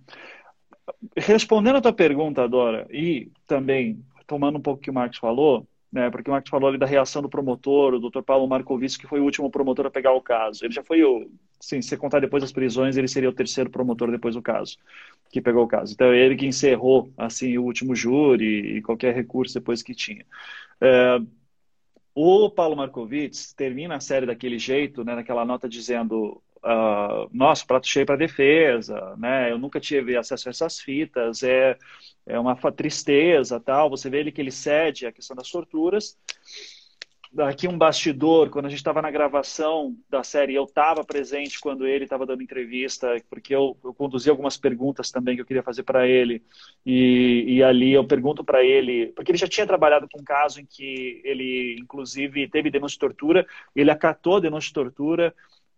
[1.17, 5.67] Respondendo a tua pergunta, Dora, e também tomando um pouco o que o Marcos falou,
[5.93, 8.23] né, porque o Marcos falou ali da reação do promotor, o Dr.
[8.23, 10.65] Paulo Marcovici, que foi o último promotor a pegar o caso.
[10.65, 14.11] Ele já foi o, sim, se contar depois das prisões, ele seria o terceiro promotor
[14.11, 14.77] depois do caso,
[15.31, 15.95] que pegou o caso.
[15.95, 20.27] Então, é ele que encerrou, assim, o último júri e qualquer recurso depois que tinha.
[20.81, 21.19] É,
[22.15, 27.87] o Paulo Marcovici termina a série daquele jeito, né, naquela nota dizendo uh, nossa, prato
[27.87, 29.51] cheio para defesa, né?
[29.51, 31.77] Eu nunca tive acesso a essas fitas, é,
[32.27, 33.91] é uma tristeza, tal.
[33.91, 36.17] Você vê ele que ele cede a questão das torturas.
[37.39, 41.87] Aqui um bastidor, quando a gente estava na gravação da série, eu estava presente quando
[41.87, 45.83] ele estava dando entrevista, porque eu, eu conduzi algumas perguntas também que eu queria fazer
[45.83, 46.43] para ele.
[46.85, 50.61] E, e ali eu pergunto para ele, porque ele já tinha trabalhado com um caso
[50.61, 55.35] em que ele, inclusive, teve denúncia de tortura, ele acatou a denúncia de tortura,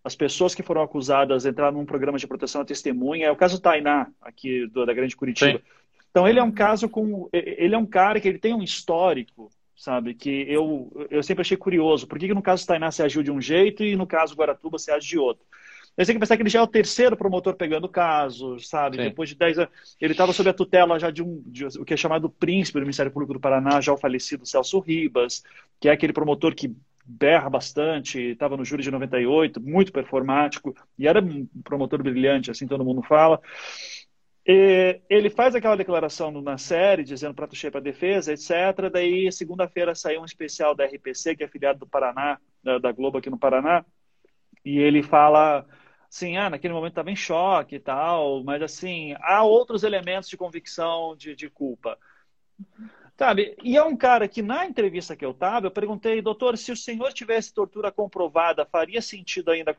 [0.08, 3.26] as pessoas que foram acusadas entraram num programa de proteção à testemunha.
[3.26, 5.58] É o caso Tainá, aqui do, da Grande Curitiba.
[5.58, 5.64] Sim.
[6.10, 7.28] Então ele é um caso com.
[7.32, 10.14] Ele é um cara que ele tem um histórico, sabe?
[10.14, 12.06] Que eu, eu sempre achei curioso.
[12.06, 14.78] Por que, que no caso Tainá se agiu de um jeito e no caso Guaratuba
[14.78, 15.44] se age de outro?
[15.94, 18.96] Mas tem que pensar que ele já é o terceiro promotor pegando o caso, sabe?
[18.96, 19.02] Sim.
[19.02, 19.96] Depois de 10 anos.
[20.00, 21.42] Ele estava sob a tutela já de um.
[21.44, 24.78] De, o que é chamado príncipe do Ministério Público do Paraná, já o falecido Celso
[24.78, 25.42] Ribas,
[25.78, 26.74] que é aquele promotor que
[27.08, 32.66] berra bastante, estava no júri de 98, muito performático, e era um promotor brilhante, assim
[32.66, 33.40] todo mundo fala.
[34.46, 38.90] E ele faz aquela declaração na série, dizendo prato cheio para defesa, etc.
[38.92, 43.30] Daí, segunda-feira, saiu um especial da RPC, que é afiliado do Paraná, da Globo aqui
[43.30, 43.84] no Paraná,
[44.64, 45.66] e ele fala
[46.10, 50.36] assim, ah, naquele momento estava em choque e tal, mas assim, há outros elementos de
[50.36, 51.98] convicção de, de culpa.
[53.18, 53.56] Sabe?
[53.64, 56.76] E é um cara que, na entrevista que eu estava, eu perguntei, doutor, se o
[56.76, 59.76] senhor tivesse tortura comprovada, faria sentido ainda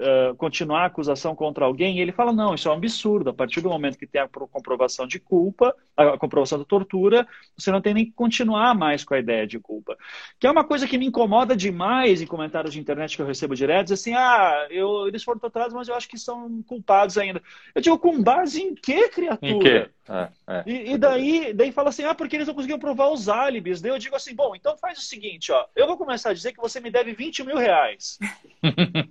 [0.00, 1.98] uh, continuar a acusação contra alguém?
[1.98, 3.30] E ele fala, não, isso é um absurdo.
[3.30, 7.70] A partir do momento que tem a comprovação de culpa, a comprovação da tortura, você
[7.70, 9.96] não tem nem que continuar mais com a ideia de culpa.
[10.38, 13.54] Que é uma coisa que me incomoda demais em comentários de internet que eu recebo
[13.54, 17.42] direto, assim, ah, eu, eles foram torturados, mas eu acho que são culpados ainda.
[17.74, 19.48] Eu digo, com base em que, criatura?
[19.48, 19.88] Em quê?
[20.08, 20.62] É, é.
[20.66, 23.80] E, e, daí, daí fala assim, ah, porque eles não conseguiram provar os álibis.
[23.80, 26.52] Daí eu digo assim, bom, então faz o seguinte, ó, eu vou começar a dizer
[26.52, 28.18] que você me deve 20 mil reais.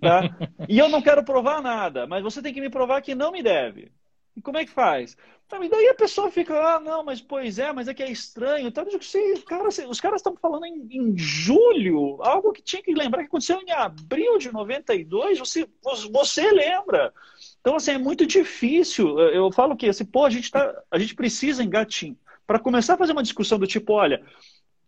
[0.02, 0.24] tá?
[0.68, 3.44] E eu não quero provar nada, mas você tem que me provar que não me
[3.44, 3.92] deve.
[4.36, 5.18] E como é que faz?
[5.46, 8.12] Então, e daí a pessoa fica, ah, não, mas pois é, mas é que é
[8.12, 8.68] estranho.
[8.68, 12.84] Então, eu digo, sim, cara, os caras estão falando em, em, julho, algo que tinha
[12.84, 15.68] que lembrar que aconteceu em abril de 92, você,
[16.12, 17.12] você lembra.
[17.60, 19.20] Então, assim, é muito difícil.
[19.20, 22.16] Eu falo que, assim, pô, a gente, tá, a gente precisa engatinhar.
[22.46, 24.24] Para começar a fazer uma discussão do tipo, olha,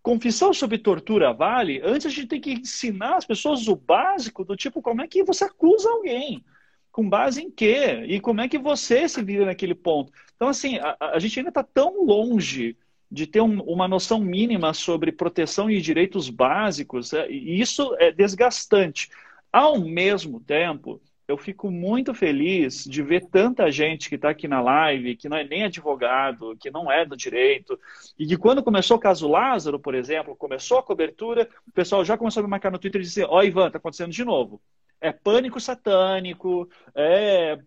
[0.01, 4.55] confissão sobre tortura vale, antes a gente tem que ensinar as pessoas o básico do
[4.55, 6.43] tipo, como é que você acusa alguém?
[6.91, 8.03] Com base em quê?
[8.07, 10.11] E como é que você se vira naquele ponto?
[10.35, 12.75] Então, assim, a, a gente ainda está tão longe
[13.09, 18.11] de ter um, uma noção mínima sobre proteção e direitos básicos, é, e isso é
[18.11, 19.09] desgastante.
[19.51, 24.61] Ao mesmo tempo, eu fico muito feliz de ver tanta gente que está aqui na
[24.61, 27.79] live, que não é nem advogado, que não é do direito,
[28.19, 32.17] e que quando começou o caso Lázaro, por exemplo, começou a cobertura, o pessoal já
[32.17, 34.61] começou a me marcar no Twitter e dizer: Ó, oh, Ivan, está acontecendo de novo.
[34.99, 37.57] É pânico satânico, é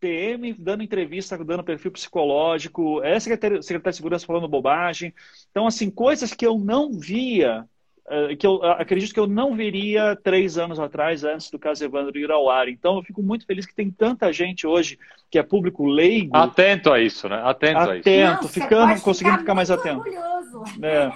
[0.00, 5.14] PM dando entrevista, dando perfil psicológico, é secretário, secretário de segurança falando bobagem.
[5.50, 7.68] Então, assim, coisas que eu não via
[8.38, 12.30] que eu acredito que eu não veria três anos atrás, antes do caso Evandro ir
[12.30, 12.68] ao ar.
[12.68, 14.98] Então, eu fico muito feliz que tem tanta gente hoje
[15.30, 16.36] que é público leigo.
[16.36, 17.40] Atento a isso, né?
[17.44, 18.08] Atento, atento a isso.
[18.08, 20.02] Atento, ficando, conseguindo ficar, ficar mais atento.
[20.82, 21.12] É.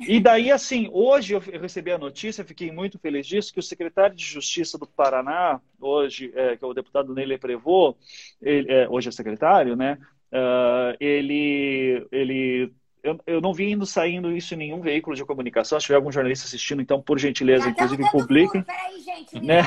[0.00, 4.16] E daí, assim, hoje eu recebi a notícia, fiquei muito feliz disso, que o secretário
[4.16, 7.94] de Justiça do Paraná, hoje, é, que é o deputado Nele Prevô,
[8.40, 9.98] ele, é, hoje é secretário, né?
[10.32, 15.78] Uh, ele, ele eu, eu não vi indo saindo isso em nenhum veículo de comunicação.
[15.78, 18.62] Se tiver algum jornalista assistindo, então, por gentileza, Já inclusive, publiquem.
[18.62, 19.40] Peraí, gente.
[19.40, 19.62] Né?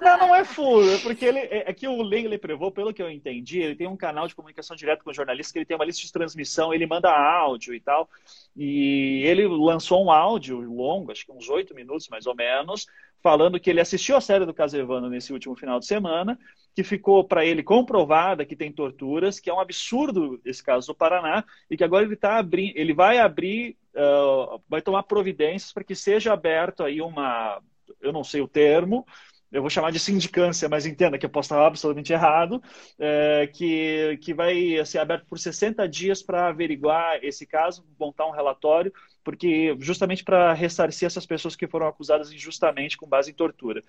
[0.00, 0.88] não, não é furo.
[0.90, 3.86] É porque ele, é, é que o Leile Prevô, pelo que eu entendi, ele tem
[3.86, 6.86] um canal de comunicação direto com jornalistas, que ele tem uma lista de transmissão, ele
[6.86, 8.08] manda áudio e tal.
[8.56, 12.86] E ele lançou um áudio longo, acho que uns oito minutos mais ou menos,
[13.22, 16.38] falando que ele assistiu a série do Casevano nesse último final de semana,
[16.74, 20.94] que ficou para ele comprovada que tem torturas, que é um absurdo esse caso do
[20.94, 25.82] Paraná, e que agora ele tá abrindo, ele vai abrir, uh, vai tomar providências para
[25.82, 27.60] que seja aberto aí uma,
[28.00, 29.04] eu não sei o termo,
[29.50, 32.62] eu vou chamar de sindicância, mas entenda que eu posso estar absolutamente errado,
[32.98, 38.30] é, que, que vai ser aberto por 60 dias para averiguar esse caso, montar um
[38.30, 38.92] relatório,
[39.28, 43.82] porque justamente para ressarcir essas pessoas que foram acusadas injustamente com base em tortura.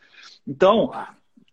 [0.45, 0.91] Então,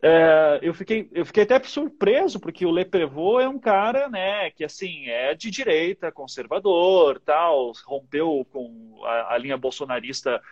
[0.02, 4.64] é, eu, fiquei, eu fiquei até surpreso, porque o Leprevô é um cara né, que
[4.64, 10.42] assim é de direita, conservador, tal, rompeu com a, a linha bolsonarista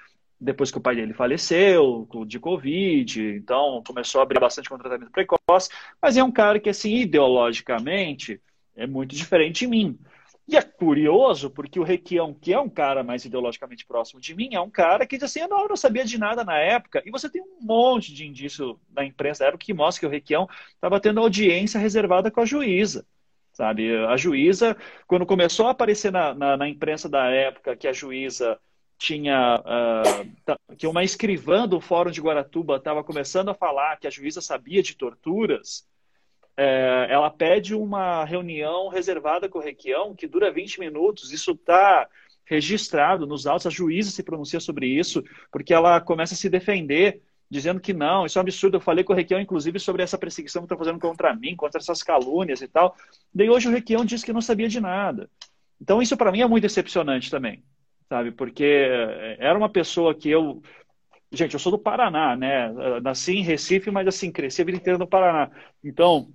[0.41, 5.11] depois que o pai dele faleceu, de Covid, então começou a abrir bastante com tratamento
[5.11, 5.71] precoce,
[6.01, 8.41] mas é um cara que, assim, ideologicamente,
[8.77, 9.99] é muito diferente de mim.
[10.47, 14.55] E é curioso, porque o Requião, que é um cara mais ideologicamente próximo de mim,
[14.55, 17.11] é um cara que diz assim, não, eu não sabia de nada na época, e
[17.11, 20.47] você tem um monte de indício na imprensa da época que mostra que o Requião
[20.75, 23.07] estava tendo audiência reservada com a juíza
[23.55, 23.97] sabe?
[24.07, 24.77] A juíza,
[25.07, 28.59] quando começou a aparecer na, na, na imprensa da época que a juíza
[28.99, 34.11] tinha uh, que uma escrivã do Fórum de Guaratuba estava começando a falar que a
[34.11, 35.87] juíza sabia de torturas,
[36.57, 41.33] é, ela pede uma reunião reservada com o Requião, que dura 20 minutos.
[41.33, 42.09] Isso está
[42.45, 47.23] registrado nos autos, a juíza se pronuncia sobre isso, porque ela começa a se defender
[47.51, 48.77] dizendo que não, isso é um absurdo.
[48.77, 51.81] Eu falei com o Requião, inclusive, sobre essa perseguição que estão fazendo contra mim, contra
[51.81, 52.97] essas calúnias e tal.
[53.33, 55.31] Daí hoje o Requião disse que não sabia de nada.
[55.81, 57.63] Então isso para mim é muito decepcionante também,
[58.09, 58.33] sabe?
[58.33, 58.65] Porque
[59.39, 60.63] era uma pessoa que eu
[61.35, 62.73] Gente, eu sou do Paraná, né?
[63.03, 65.51] Nasci em Recife, mas assim, cresci a vida inteira no Paraná.
[65.83, 66.33] Então,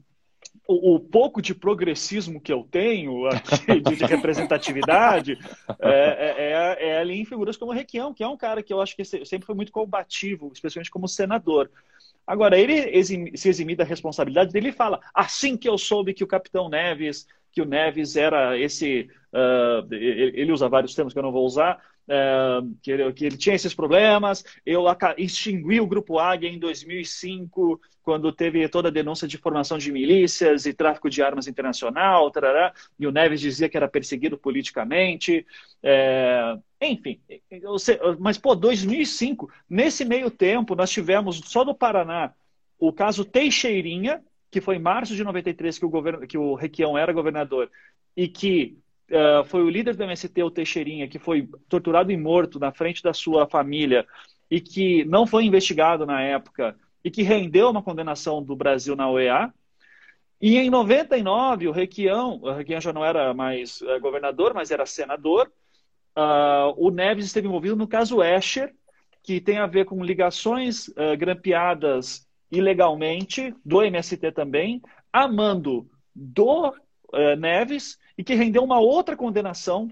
[0.68, 5.38] o, o, pouco de progressismo que eu tenho aqui, de, de representatividade,
[5.80, 8.72] é, é, é, é, ali em figuras como o Requião, que é um cara que
[8.72, 11.72] eu acho que sempre foi muito combativo, especialmente como senador.
[12.26, 16.28] Agora, ele exime, se eximir da responsabilidade dele fala, assim que eu soube que o
[16.28, 21.32] Capitão Neves, que o Neves era esse, uh, ele usa vários termos que eu não
[21.32, 21.80] vou usar,
[22.12, 24.44] é, que, ele, que, ele, tinha esses problemas.
[24.66, 29.92] Eu extingui o Grupo Águia em 2005, quando teve toda a denúncia de formação de
[29.92, 35.46] milícias e tráfico de armas internacional, tarará, e o Neves dizia que era perseguido politicamente.
[35.84, 37.20] É, enfim,
[38.20, 42.34] mas, pô, 2005, nesse meio tempo, nós tivemos, só no Paraná,
[42.80, 46.98] o caso Teixeirinha, que foi em março de 93 que o, governo, que o Requião
[46.98, 47.70] era governador,
[48.18, 48.80] e que
[49.12, 53.04] uh, foi o líder do MST, o Teixeirinha, que foi torturado e morto na frente
[53.04, 54.06] da sua família
[54.50, 59.10] e que não foi investigado na época e que rendeu uma condenação do Brasil na
[59.10, 59.54] OEA.
[60.42, 64.86] E em 99, o Requião, o Requião já não era mais uh, governador, mas era
[64.86, 65.52] senador,
[66.18, 68.74] uh, o Neves esteve envolvido no caso Escher,
[69.22, 74.82] que tem a ver com ligações uh, grampeadas ilegalmente, do MST também,
[75.14, 76.74] a mando do
[77.38, 79.90] Neves e que rendeu uma outra condenação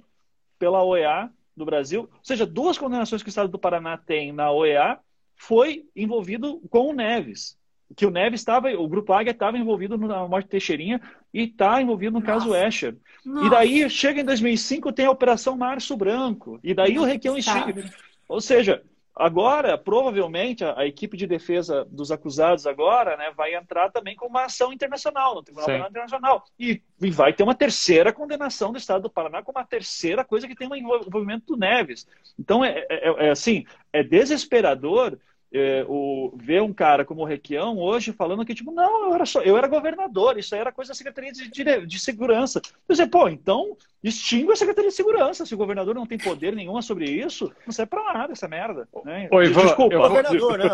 [0.60, 2.02] pela OEA do Brasil.
[2.02, 5.00] Ou seja, duas condenações que o Estado do Paraná tem na OEA
[5.34, 7.58] foi envolvido com o Neves.
[7.96, 11.00] Que o Neves estava, o Grupo Águia estava envolvido na morte de Teixeirinha
[11.34, 12.34] e está envolvido no Nossa.
[12.34, 12.98] caso Escher.
[13.24, 13.48] Nossa.
[13.48, 16.60] E daí chega em 2005, tem a Operação Março Branco.
[16.62, 17.90] E daí o Requião extingue.
[18.28, 18.84] Ou seja,
[19.20, 24.28] Agora, provavelmente, a, a, equipe de defesa dos acusados agora né, vai entrar também com
[24.28, 26.46] uma ação internacional, no Tribunal Penal Internacional.
[26.60, 30.48] E, e, vai ter uma terceira condenação do Estado do Paraná com uma terceira coisa
[30.48, 32.08] que tem um envolvimento do Neves.
[32.40, 35.18] Então, é, é, é assim, é desesperador
[35.52, 39.26] é, o, ver um cara como o Requião hoje falando que, tipo, não, eu era,
[39.26, 42.60] só, eu era governador, isso aí era coisa da Secretaria de, de, de Segurança.
[42.62, 45.46] Quer dizer, pô, então extingue a Secretaria de Segurança.
[45.46, 48.88] Se o governador não tem poder nenhum sobre isso, não serve pra nada essa merda.
[49.06, 49.30] Né?
[49.32, 49.96] Oi, Desculpa.
[49.96, 50.70] Eu, governador, né?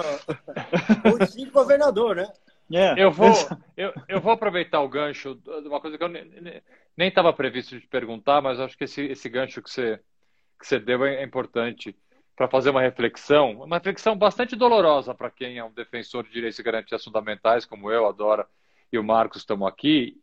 [1.11, 2.27] Ou extingue governador, né?
[2.71, 2.95] É.
[2.97, 3.31] Eu, vou,
[3.77, 7.85] eu, eu vou aproveitar o gancho de uma coisa que eu nem estava previsto de
[7.85, 9.99] perguntar, mas acho que esse, esse gancho que você,
[10.59, 11.95] que você deu é, é importante
[12.35, 16.57] para fazer uma reflexão, uma reflexão bastante dolorosa para quem é um defensor de direitos
[16.57, 18.47] e garantias fundamentais, como eu, a Dora
[18.91, 20.17] e o Marcos estamos aqui,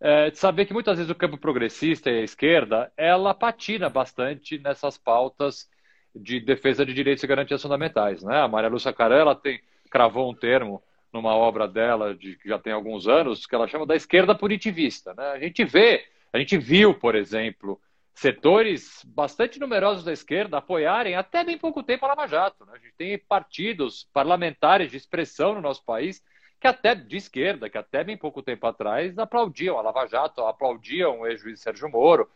[0.00, 4.58] é, de saber que muitas vezes o campo progressista e a esquerda, ela patina bastante
[4.58, 5.70] nessas pautas
[6.14, 8.22] de defesa de direitos e garantias fundamentais.
[8.22, 8.40] Né?
[8.40, 12.58] A Maria Lúcia Caran, ela tem, cravou um termo numa obra dela, de, que já
[12.58, 15.14] tem alguns anos, que ela chama da esquerda punitivista.
[15.14, 15.24] Né?
[15.24, 17.80] A gente vê, a gente viu, por exemplo,
[18.14, 22.64] setores bastante numerosos da esquerda apoiarem até bem pouco tempo a Lava Jato.
[22.66, 22.72] Né?
[22.74, 26.22] A gente tem partidos parlamentares de expressão no nosso país
[26.60, 31.20] que até de esquerda, que até bem pouco tempo atrás aplaudiam a Lava Jato, aplaudiam
[31.20, 32.30] o ex-juiz Sérgio Moro.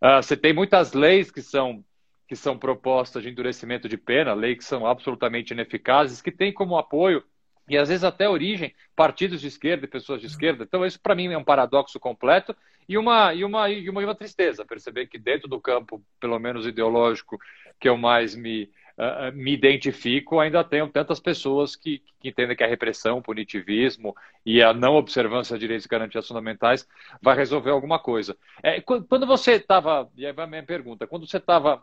[0.00, 1.84] Uh, você tem muitas leis que são
[2.28, 6.78] que são propostas de endurecimento de pena, leis que são absolutamente ineficazes, que têm como
[6.78, 7.22] apoio
[7.68, 10.64] e às vezes até origem partidos de esquerda e pessoas de esquerda.
[10.64, 12.56] Então isso para mim é um paradoxo completo
[12.92, 17.38] e uma, e uma, e uma, tristeza perceber que dentro do campo, pelo menos ideológico,
[17.80, 18.64] que eu mais me,
[18.98, 24.14] uh, me identifico, ainda tenho tantas pessoas que, que entendem que a repressão, o punitivismo
[24.44, 26.86] e a não observância de direitos e garantias fundamentais
[27.22, 28.36] vai resolver alguma coisa.
[28.62, 31.82] É, quando você estava, e aí vai a minha pergunta, quando você estava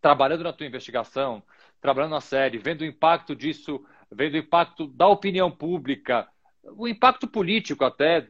[0.00, 1.42] trabalhando na tua investigação,
[1.82, 6.26] trabalhando na série, vendo o impacto disso, vendo o impacto da opinião pública,
[6.64, 8.26] o impacto político até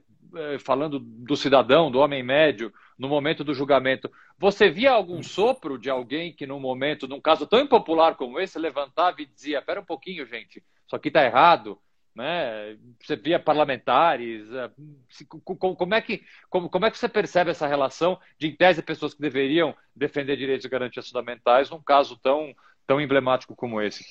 [0.61, 5.89] falando do cidadão, do homem médio, no momento do julgamento, você via algum sopro de
[5.89, 9.85] alguém que, num momento, num caso tão impopular como esse, levantava e dizia: Pera um
[9.85, 11.79] pouquinho, gente, isso aqui está errado?
[12.15, 12.77] Né?
[13.03, 14.51] Você via parlamentares.
[14.53, 14.71] É,
[15.57, 19.15] como é, que, como, como é que você percebe essa relação de, em tese, pessoas
[19.15, 22.55] que deveriam defender direitos e garantias fundamentais num caso tão,
[22.87, 24.05] tão emblemático como esse?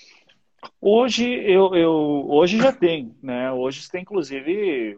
[0.82, 3.51] Hoje eu, eu, hoje já tem, né?
[3.51, 4.97] Hoje tem inclusive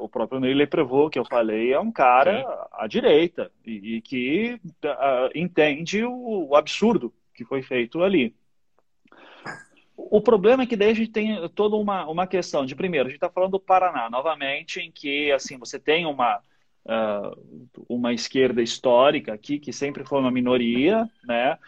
[0.00, 4.60] o próprio Ney Prevô, que eu falei, é um cara à direita e, e que
[4.84, 8.34] uh, entende o, o, absurdo que foi feito ali.
[9.96, 13.10] O problema é que daí a gente tem toda uma, uma questão de, primeiro, a
[13.10, 16.38] gente está falando do Paraná, novamente, em que assim você tem uma,
[16.86, 21.58] uh, uma esquerda histórica aqui, que sempre foi uma minoria, né?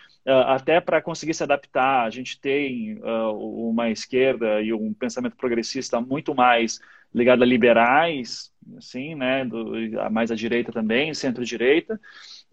[0.46, 5.98] até para conseguir se adaptar, a gente tem uh, uma esquerda e um pensamento progressista
[5.98, 6.78] muito mais
[7.14, 9.72] ligado a liberais, assim, né, do,
[10.10, 12.00] mais à direita também, centro-direita.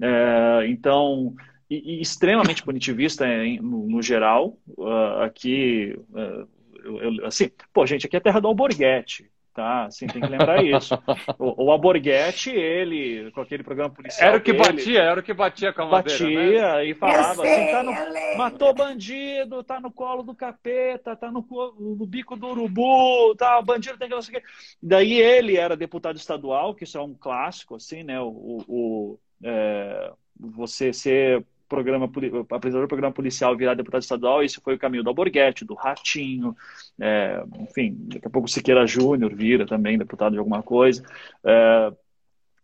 [0.02, 1.36] É, então,
[1.70, 3.26] e, e, extremamente punitivista
[3.62, 4.58] no, no geral.
[4.68, 6.48] Uh, aqui, uh,
[6.84, 9.86] eu, eu, assim, pô, gente, aqui é terra do Alborguete, tá?
[9.86, 10.96] Assim, tem que lembrar isso.
[11.40, 14.30] O, o Alborguete, ele, com aquele programa policial.
[14.30, 16.86] Era o que dele, batia, era o que batia com a Batia madeira, né?
[16.86, 21.46] e falava sei, assim: tá no, matou bandido, tá no colo do capeta, tá no,
[21.80, 24.48] no bico do urubu, tá, bandido tem que não sei o quê.
[24.82, 28.20] Daí ele era deputado estadual, que isso é um clássico, assim, né?
[28.20, 34.62] O, o, o é, você ser programa, apresentador do programa policial virar deputado estadual, isso
[34.62, 36.56] foi o caminho do Alborguete, do Ratinho,
[37.00, 41.04] é, enfim, daqui a pouco Siqueira Júnior vira também deputado de alguma coisa.
[41.44, 41.94] É,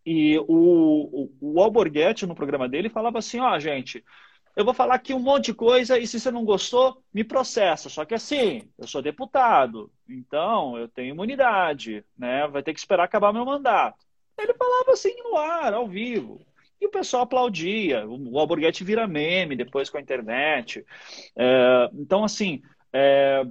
[0.05, 4.03] e o, o, o Alborguete, no programa dele, falava assim, ó, oh, gente,
[4.55, 7.89] eu vou falar aqui um monte de coisa e se você não gostou, me processa.
[7.89, 12.47] Só que assim, eu sou deputado, então eu tenho imunidade, né?
[12.47, 14.05] Vai ter que esperar acabar meu mandato.
[14.37, 16.45] Ele falava assim no ar, ao vivo.
[16.83, 18.05] E o pessoal aplaudia.
[18.05, 20.85] O Alborguete vira meme depois com a internet.
[21.33, 22.61] É, então, assim,
[22.91, 23.41] é,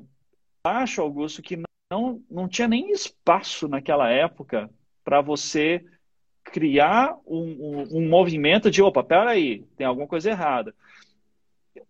[0.62, 1.59] acho, Augusto, que
[1.91, 4.68] não, não tinha nem espaço naquela época
[5.03, 5.83] para você
[6.45, 10.74] criar um, um, um, movimento de, opa, peraí, tem alguma coisa errada.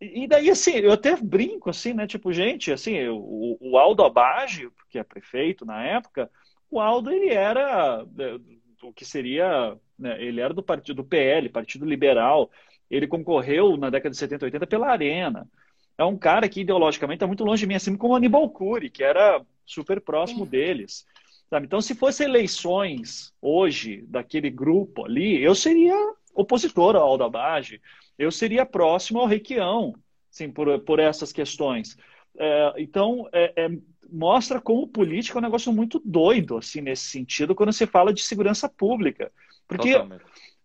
[0.01, 2.07] E daí, assim, eu até brinco, assim, né?
[2.07, 6.31] Tipo, gente, assim, o, o Aldo Abage, que é prefeito na época,
[6.71, 8.39] o Aldo, ele era é,
[8.81, 10.23] o que seria né?
[10.23, 12.51] Ele era do partido do PL, Partido Liberal.
[12.91, 15.49] Ele concorreu na década de 70 e 80 pela Arena.
[15.97, 18.91] É um cara que ideologicamente está muito longe de mim, assim como o Aníbal Cury,
[18.91, 21.07] que era super próximo deles.
[21.49, 21.67] Sabe?
[21.67, 25.95] Então, se fosse eleições hoje daquele grupo ali, eu seria
[26.35, 27.81] opositor ao Aldo Abage,
[28.19, 29.95] eu seria próximo ao Requião,
[30.33, 31.97] assim, por, por essas questões.
[32.39, 33.69] É, então, é, é,
[34.11, 38.23] mostra como política é um negócio muito doido, assim, nesse sentido, quando se fala de
[38.23, 39.33] segurança pública.
[39.67, 39.95] Porque,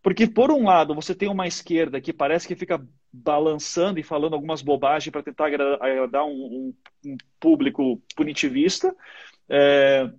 [0.01, 4.33] porque, por um lado, você tem uma esquerda que parece que fica balançando e falando
[4.33, 6.73] algumas bobagens para tentar agradar um, um,
[7.05, 8.95] um público punitivista.
[9.49, 10.09] É,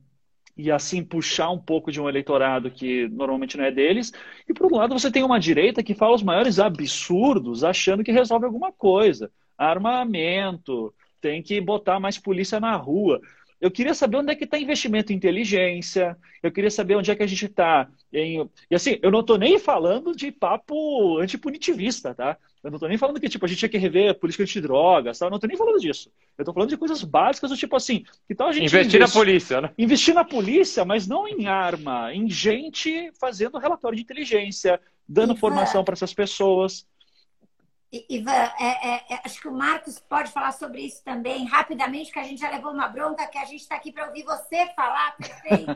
[0.58, 4.12] e assim puxar um pouco de um eleitorado que normalmente não é deles.
[4.48, 8.10] E por outro lado, você tem uma direita que fala os maiores absurdos, achando que
[8.10, 9.30] resolve alguma coisa.
[9.56, 13.20] Armamento, tem que botar mais polícia na rua.
[13.60, 17.16] Eu queria saber onde é que está investimento em inteligência, eu queria saber onde é
[17.16, 17.88] que a gente está.
[18.12, 18.48] Em...
[18.70, 22.36] E assim, eu não estou nem falando de papo antipunitivista, tá?
[22.62, 24.60] Eu não estou nem falando que tipo, a gente tinha que rever a política de
[24.60, 25.26] drogas, tá?
[25.26, 26.10] eu não estou nem falando disso.
[26.36, 29.14] Eu estou falando de coisas básicas do tipo assim, que tal a gente investir invest...
[29.14, 29.70] na polícia, né?
[29.76, 35.82] Investir na polícia, mas não em arma, em gente fazendo relatório de inteligência, dando formação
[35.82, 36.86] para essas pessoas.
[37.91, 42.18] Ivan, é, é, é, acho que o Marcos pode falar sobre isso também, rapidamente, que
[42.18, 45.16] a gente já levou uma bronca, que a gente está aqui para ouvir você falar,
[45.16, 45.66] perfeito.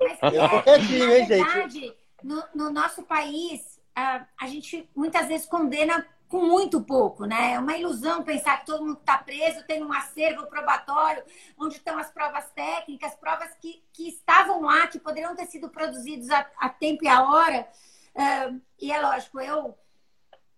[0.00, 6.40] Mas, é, na verdade, no, no, nosso país, a, a gente muitas vezes condena com
[6.40, 7.52] muito pouco, né?
[7.52, 11.22] É uma ilusão pensar que todo mundo está preso, tem um acervo probatório,
[11.58, 16.30] onde estão as provas técnicas, provas que, que estavam lá, que poderiam ter sido produzidas
[16.30, 17.68] a, a tempo e a hora.
[18.14, 19.76] Uh, e é lógico, eu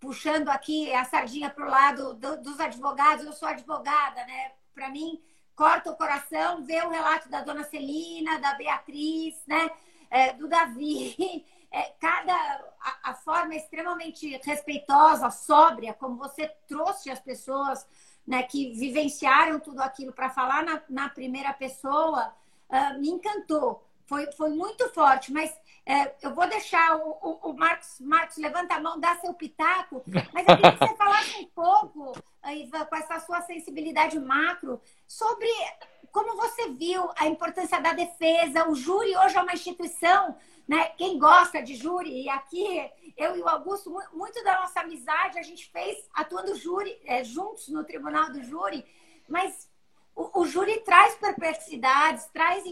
[0.05, 4.53] puxando aqui a sardinha para o lado do, dos advogados, eu sou advogada, né?
[4.75, 5.19] Para mim,
[5.57, 9.71] corta o coração ver o relato da dona Celina, da Beatriz, né?
[10.11, 11.45] É, do Davi.
[11.77, 17.85] É, cada a, a, forma extremamente respeitosa, sóbria, como você trouxe as pessoas
[18.25, 22.33] né, que vivenciaram tudo aquilo para falar na, na, primeira pessoa,
[22.69, 23.85] uh, me encantou.
[24.07, 25.53] Foi, foi muito forte, mas
[25.87, 30.03] é, eu vou deixar o, o, o, Marcos, Marcos, levanta a mão, dá seu pitaco,
[30.32, 32.12] mas eu queria que você falasse um pouco,
[32.47, 35.47] Ivan, com essa sua sensibilidade macro, sobre
[36.11, 38.68] como você viu a importância da defesa.
[38.68, 40.91] O júri hoje é uma instituição, né?
[40.91, 45.43] Quem gosta de júri, e aqui eu e o Augusto, muito da nossa amizade a
[45.43, 48.87] gente fez atuando júri, é, juntos no tribunal do júri,
[49.28, 49.68] mas
[50.15, 52.65] o, o, júri traz perplexidades, traz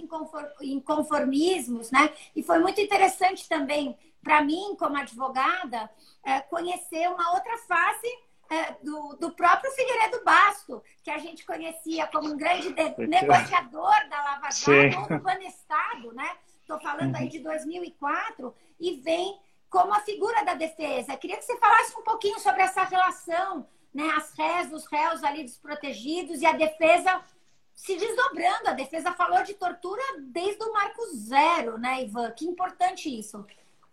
[0.60, 2.12] inconformismos, né?
[2.34, 5.90] E foi muito interessante também para mim, como advogada,
[6.24, 8.06] é, conhecer uma outra face
[8.48, 12.68] é, do, do, próprio Figueiredo Basto, que a gente conhecia como um grande
[12.98, 16.36] negociador da Lava Jato, ou do Banestado, né?
[16.60, 21.16] Estou falando aí de 2004, e vem como a figura da defesa.
[21.16, 25.42] Queria que você falasse um pouquinho sobre essa relação né, as réis, os réus ali
[25.42, 27.20] desprotegidos e a defesa
[27.74, 28.68] se desdobrando.
[28.68, 32.30] A defesa falou de tortura desde o marco zero, né, Ivan?
[32.30, 33.44] Que importante isso.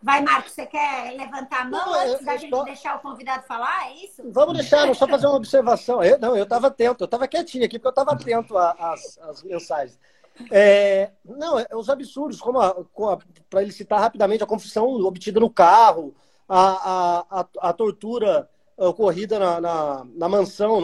[0.02, 2.64] Vai, Marcos, você quer levantar a mão não, antes eu, da gente tô...
[2.64, 3.88] deixar o convidado falar?
[3.88, 4.24] É isso?
[4.32, 6.02] Vamos deixar, só fazer uma observação.
[6.02, 10.00] Eu, não, eu estava atento, eu estava quietinho aqui, porque eu estava atento às mensagens.
[10.50, 12.60] É, não, é, os absurdos, como,
[13.50, 16.16] para ele citar rapidamente, a confissão obtida no carro,
[16.48, 18.50] a, a, a, a tortura
[18.88, 20.80] ocorrida na, na, na mansão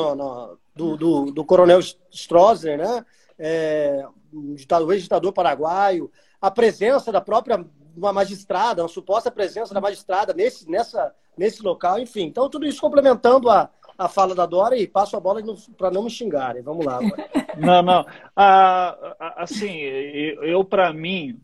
[0.76, 1.80] do, do, do, coronel
[2.12, 3.06] Strozer, né?
[3.38, 7.66] É, o ex-ditador paraguaio, a presença da própria
[7.96, 12.24] uma magistrada, uma suposta presença da magistrada nesse, nessa, nesse local, enfim.
[12.24, 15.42] Então, tudo isso complementando a, a fala da Dora e passo a bola
[15.78, 16.62] para não me xingarem.
[16.62, 16.98] Vamos lá.
[16.98, 17.30] Agora.
[17.58, 18.06] Não, não.
[18.36, 21.40] Ah, assim, eu, para mim,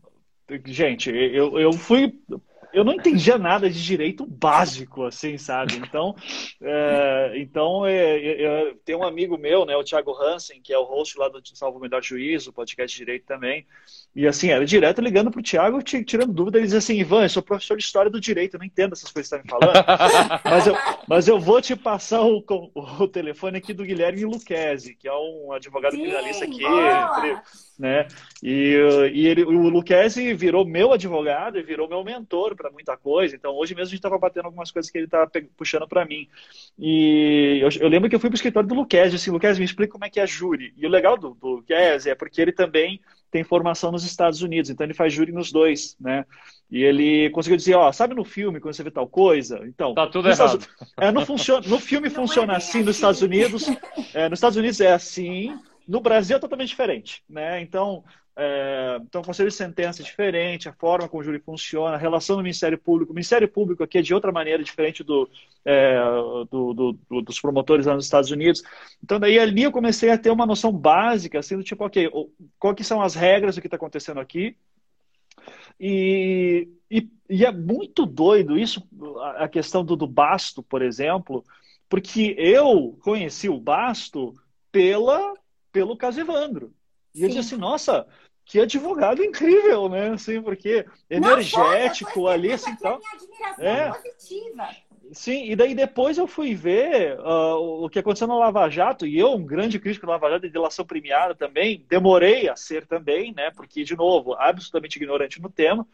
[0.66, 2.20] gente, eu, eu fui
[2.72, 5.76] eu não entendia nada de direito básico, assim, sabe?
[5.76, 6.14] Então,
[6.60, 10.84] é, então é, é, tem um amigo meu, né, o Thiago Hansen, que é o
[10.84, 13.66] host lá do Salvo Melhor Juízo, podcast de direito também.
[14.14, 17.42] E assim, era direto ligando pro Thiago, tirando dúvida, ele dizia assim, Ivan, eu sou
[17.42, 19.84] professor de história do direito, eu não entendo essas coisas que você está me falando,
[20.44, 20.76] mas, eu,
[21.08, 22.44] mas eu vou te passar o,
[22.74, 26.62] o, telefone aqui do Guilherme Luquezzi, que é um advogado Sim, criminalista aqui,
[27.78, 28.06] né?
[28.42, 28.76] E,
[29.14, 33.34] e ele, o Luquezzi virou meu advogado e virou meu mentor para muita coisa.
[33.34, 36.28] Então, hoje mesmo a gente estava batendo algumas coisas que ele estava puxando para mim.
[36.78, 39.64] E eu, eu, lembro que eu fui para o escritório do Luquezzi, assim, Luquezzi, me
[39.64, 40.74] explica como é que é a júri.
[40.76, 43.00] E o legal do, do Luquezzi é porque ele também
[43.32, 46.26] tem formação nos Estados Unidos, então ele faz júri nos dois, né?
[46.70, 49.60] E ele conseguiu dizer, ó, sabe no filme quando você vê tal coisa?
[49.66, 50.60] Então, tá tudo errado.
[50.60, 50.68] Estados,
[50.98, 53.66] é, não funciona, no filme não funciona é assim, assim nos Estados Unidos,
[54.12, 55.58] é, nos Estados Unidos é assim,
[55.88, 57.62] no Brasil é totalmente diferente, né?
[57.62, 58.04] Então,
[58.34, 61.98] é, então, o conselho de sentença é diferente, a forma como o júri funciona, a
[61.98, 63.12] relação do Ministério Público.
[63.12, 65.28] O Ministério Público aqui é de outra maneira, diferente do,
[65.64, 65.98] é,
[66.50, 68.62] do, do, do, dos promotores lá nos Estados Unidos.
[69.02, 72.10] Então, daí ali eu comecei a ter uma noção básica, assim, do tipo, ok,
[72.58, 74.56] qual que são as regras do que está acontecendo aqui?
[75.78, 78.82] E, e, e, é muito doido isso,
[79.36, 81.44] a questão do, do basto, por exemplo,
[81.88, 84.34] porque eu conheci o basto
[84.70, 85.34] pela,
[85.70, 86.72] pelo caso Evandro.
[87.14, 87.24] E Sim.
[87.24, 88.06] eu disse assim, nossa,
[88.44, 90.10] que advogado incrível, né?
[90.10, 93.00] Assim, porque energético foi, ali, assim, tal.
[93.58, 93.90] É.
[93.90, 94.68] Positiva.
[95.12, 99.18] Sim, e daí depois eu fui ver uh, o que aconteceu no Lava Jato, e
[99.18, 103.32] eu, um grande crítico do Lava Jato de delação premiada também, demorei a ser também,
[103.34, 103.50] né?
[103.50, 105.86] Porque, de novo, absolutamente ignorante no tema.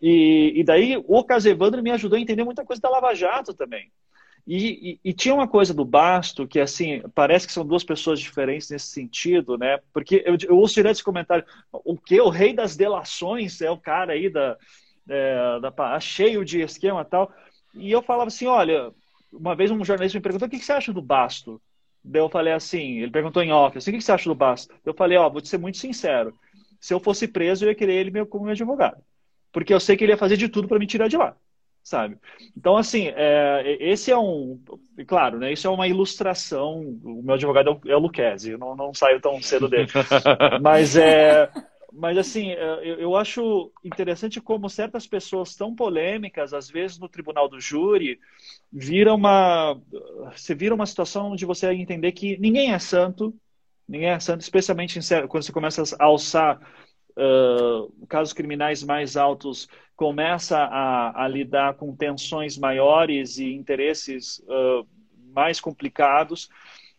[0.00, 3.90] E, e daí o Casevandro me ajudou a entender muita coisa da Lava Jato também.
[4.46, 8.18] E, e, e, tinha uma coisa do Basto que, assim, parece que são duas pessoas
[8.18, 9.78] diferentes nesse sentido, né?
[9.92, 12.20] Porque eu, eu ouço direto esse comentário, o que?
[12.20, 14.56] O rei das delações é o cara aí da,
[15.08, 17.32] é, da cheio de esquema e tal.
[17.74, 18.92] E eu falava assim, olha,
[19.32, 21.62] uma vez um jornalista me perguntou, o que, que você acha do Basto?
[22.04, 24.34] Daí eu falei assim, ele perguntou em off, assim, o que, que você acha do
[24.34, 24.74] Basto?
[24.84, 26.34] Eu falei, ó, vou te ser muito sincero,
[26.80, 29.00] se eu fosse preso, eu ia querer ele como meu advogado.
[29.52, 31.36] Porque eu sei que ele ia fazer de tudo para me tirar de lá
[31.82, 32.16] sabe?
[32.56, 34.60] Então, assim, é, esse é um.
[35.06, 35.52] Claro, né?
[35.52, 36.80] Isso é uma ilustração.
[37.02, 39.88] O meu advogado é o Luquezzi, eu não, não saio tão cedo dele.
[40.62, 41.50] Mas é.
[41.94, 47.08] Mas, assim, é, eu, eu acho interessante como certas pessoas tão polêmicas, às vezes no
[47.08, 48.18] tribunal do júri,
[48.72, 49.78] vira uma.
[50.34, 53.34] Você vira uma situação de você entender que ninguém é santo,
[53.86, 56.60] ninguém é santo, especialmente quando você começa a alçar
[57.10, 59.68] uh, casos criminais mais altos
[60.02, 64.84] começa a, a, lidar com tensões maiores e interesses uh,
[65.32, 66.48] mais complicados.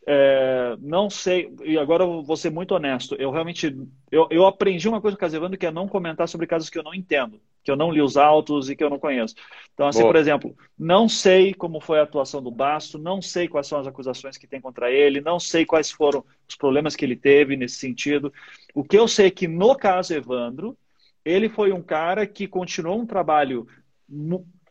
[0.08, 3.74] É, não sei, e agora eu vou ser muito honesto, eu realmente
[4.12, 6.78] eu, eu aprendi uma coisa com o Casevando que é não comentar sobre casos que
[6.78, 9.36] eu não entendo, que eu não li os autos e que eu não conheço.
[9.74, 10.14] Então, assim, Boa.
[10.14, 13.88] por exemplo, não sei como foi a atuação do Basto, não sei quais são as
[13.88, 17.76] acusações que tem contra ele, não sei quais foram os problemas que ele teve nesse
[17.76, 18.32] sentido.
[18.74, 20.78] O que eu sei é que no caso Evandro,
[21.26, 23.68] ele foi um cara que continuou um trabalho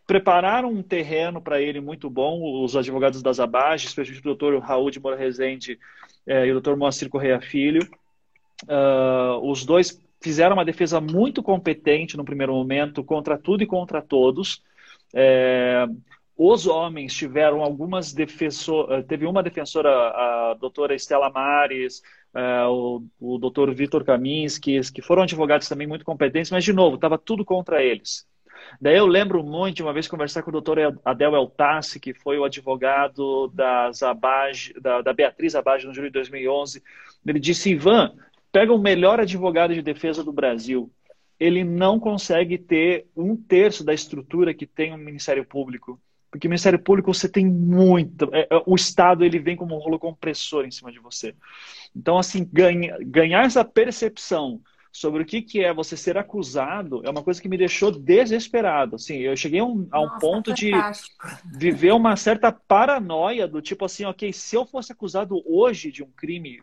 [0.06, 4.90] prepararam um terreno para ele muito bom, os advogados das Abages, especialmente o doutor Raul
[4.90, 5.78] de Moura Rezende
[6.26, 7.88] é, e o doutor Moacir Correia Filho.
[8.64, 14.02] Uh, os dois fizeram uma defesa muito competente no primeiro momento, contra tudo e contra
[14.02, 14.62] todos.
[15.14, 15.86] É,
[16.50, 22.02] os homens tiveram algumas defensoras, eh, teve uma defensora, a doutora Estela Mares,
[22.34, 26.96] é, o, o doutor Vitor Kaminski, que foram advogados também muito competentes, mas, de novo,
[26.96, 28.26] estava tudo contra eles.
[28.80, 32.38] Daí eu lembro muito de uma vez conversar com o doutor Adel Eltassi, que foi
[32.38, 36.82] o advogado das Abage, da, da Beatriz Abage no julho de 2011.
[37.26, 38.14] Ele disse, Ivan,
[38.50, 40.90] pega o melhor advogado de defesa do Brasil.
[41.38, 46.00] Ele não consegue ter um terço da estrutura que tem o Ministério Público.
[46.32, 48.30] Porque o Ministério Público você tem muito.
[48.34, 51.36] É, é, o Estado ele vem como um rolo compressor em cima de você.
[51.94, 54.60] Então, assim, ganha, ganhar essa percepção
[54.92, 58.96] sobre o que, que é você ser acusado é uma coisa que me deixou desesperado.
[58.96, 60.88] Assim, eu cheguei a um, a um Nossa, ponto de
[61.44, 66.10] viver uma certa paranoia do tipo assim, ok, se eu fosse acusado hoje de um
[66.10, 66.62] crime,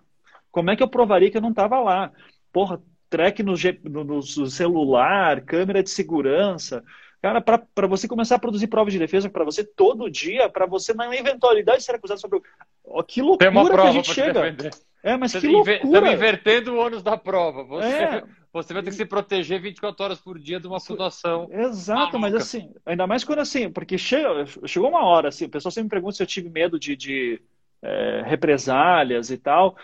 [0.51, 2.11] como é que eu provaria que eu não estava lá?
[2.51, 3.53] Porra, track no,
[3.83, 6.83] no- no celular, câmera de segurança.
[7.21, 10.93] Cara, para você começar a produzir prova de defesa para você todo dia, para você,
[10.93, 12.37] na eventualidade de ser acusado sobre.
[12.37, 12.43] o-
[12.85, 14.55] Ó, que loucura que a gente chega.
[15.03, 16.11] É, mas que Estamos loucura.
[16.11, 17.63] invertendo o ônus da prova.
[17.63, 18.23] Você, É.
[18.51, 21.47] você vai ter que se proteger 24 horas por dia de uma situação.
[21.51, 22.37] Exato, mas Maluca.
[22.37, 25.89] assim, ainda mais quando assim, porque chega, chegou uma hora, assim, o pessoal sempre me
[25.89, 27.41] pergunta se eu tive medo de, de,
[27.81, 29.77] é, represálias e tal.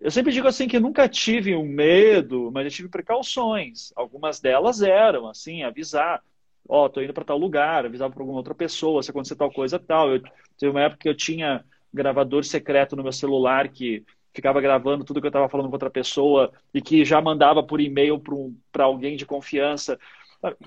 [0.00, 3.92] Eu sempre digo assim que eu nunca tive um medo, mas eu tive precauções.
[3.94, 6.22] Algumas delas eram, assim, avisar,
[6.68, 9.78] ó, tô indo para tal lugar, avisar para alguma outra pessoa se acontecer tal coisa
[9.78, 10.14] tal.
[10.14, 10.22] Eu,
[10.58, 14.04] teve uma época que eu tinha gravador secreto no meu celular que
[14.34, 17.80] ficava gravando tudo que eu estava falando com outra pessoa e que já mandava por
[17.80, 18.22] e-mail
[18.70, 19.98] para alguém de confiança.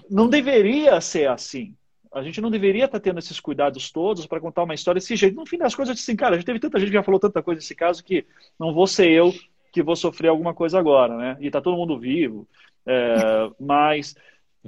[0.10, 1.76] Não deveria ser assim.
[2.12, 5.36] A gente não deveria estar tendo esses cuidados todos para contar uma história desse jeito.
[5.36, 7.20] No fim das coisas, eu disse assim, cara, já teve tanta gente que já falou
[7.20, 8.26] tanta coisa nesse caso que
[8.60, 9.32] não vou ser eu
[9.72, 11.38] que vou sofrer alguma coisa agora, né?
[11.40, 12.48] E tá todo mundo vivo.
[12.88, 14.16] É, mas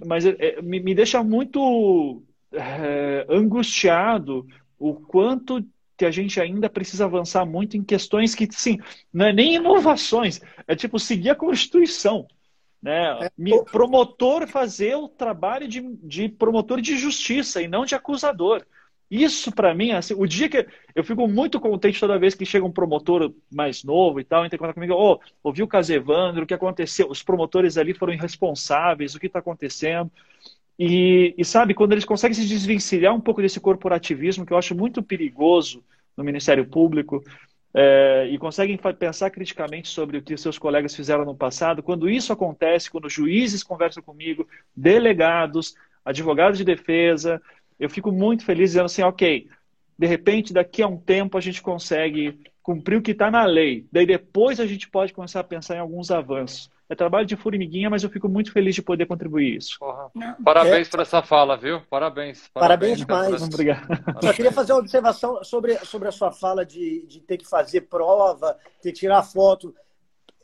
[0.05, 4.45] mas é, me, me deixa muito é, angustiado
[4.79, 5.63] o quanto
[5.97, 8.79] que a gente ainda precisa avançar muito em questões que, sim,
[9.13, 12.27] não é nem inovações, é tipo seguir a Constituição.
[12.81, 13.29] Né?
[13.37, 18.65] Me- Promotor fazer o trabalho de, de promotor de justiça e não de acusador.
[19.11, 20.65] Isso, para mim, assim, o dia que.
[20.95, 24.55] Eu fico muito contente toda vez que chega um promotor mais novo e tal, entra
[24.55, 27.09] em contato comigo, ô, ouvi o caso Evandro, o que aconteceu?
[27.09, 30.09] Os promotores ali foram irresponsáveis, o que está acontecendo?
[30.79, 34.73] E, e sabe, quando eles conseguem se desvencilhar um pouco desse corporativismo, que eu acho
[34.73, 35.83] muito perigoso
[36.15, 37.21] no Ministério Público,
[37.73, 42.31] é, e conseguem pensar criticamente sobre o que seus colegas fizeram no passado, quando isso
[42.31, 47.41] acontece, quando juízes conversam comigo, delegados, advogados de defesa,
[47.81, 49.47] eu fico muito feliz dizendo assim, ok,
[49.97, 53.85] de repente daqui a um tempo a gente consegue cumprir o que está na lei,
[53.91, 56.69] daí depois a gente pode começar a pensar em alguns avanços.
[56.87, 59.77] É trabalho de formiguinha, mas eu fico muito feliz de poder contribuir isso.
[60.43, 61.81] Parabéns por essa fala, viu?
[61.89, 62.49] Parabéns.
[62.53, 63.33] Parabéns demais.
[63.35, 63.87] essa- Obrigado.
[64.21, 67.81] Só queria fazer uma observação sobre, sobre a sua fala de, de ter que fazer
[67.81, 69.73] prova, ter que tirar foto.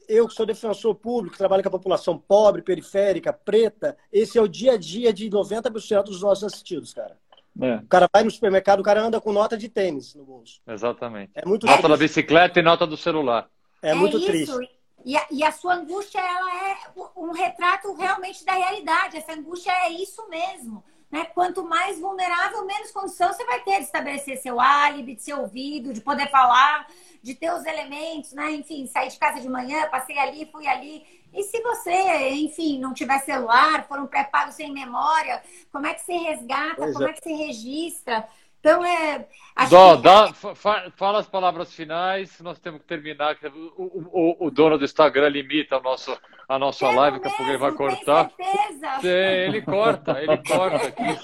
[0.07, 4.47] Eu, que sou defensor público, trabalho com a população pobre, periférica, preta, esse é o
[4.47, 7.17] dia a dia de 90% dos nossos assistidos, cara.
[7.61, 7.75] É.
[7.77, 10.61] O cara vai no supermercado, o cara anda com nota de tênis no bolso.
[10.67, 11.31] Exatamente.
[11.35, 12.01] É muito Nota da triste.
[12.15, 13.47] bicicleta e nota do celular.
[13.81, 14.27] É muito isso.
[14.27, 14.69] triste.
[15.05, 16.77] E a, e a sua angústia, ela é
[17.15, 19.17] um retrato realmente da realidade.
[19.17, 20.83] Essa angústia é isso mesmo.
[21.09, 21.23] Né?
[21.33, 25.93] Quanto mais vulnerável, menos condição você vai ter de estabelecer seu álibi, de ser ouvido,
[25.93, 26.85] de poder falar,
[27.23, 28.51] de ter os elementos, né?
[28.51, 31.05] Enfim, sair de casa de manhã, passei ali, fui ali.
[31.37, 36.01] E se você, enfim, não tiver celular, for um pré-pago sem memória, como é que
[36.01, 37.11] você resgata, Pois como é.
[37.11, 38.27] é que você registra?
[38.59, 39.27] Então, é.
[39.55, 43.35] Acho Dó, que- dá, fa- fa- fala as palavras finais, nós temos que terminar.
[43.35, 46.17] que O, o, o dono do Instagram limita o nosso,
[46.49, 48.31] a nossa Pelo live, daqui a pouco ele vai tem cortar.
[48.35, 48.99] certeza?
[49.01, 51.19] Tem, ele corta, ele corta aqui.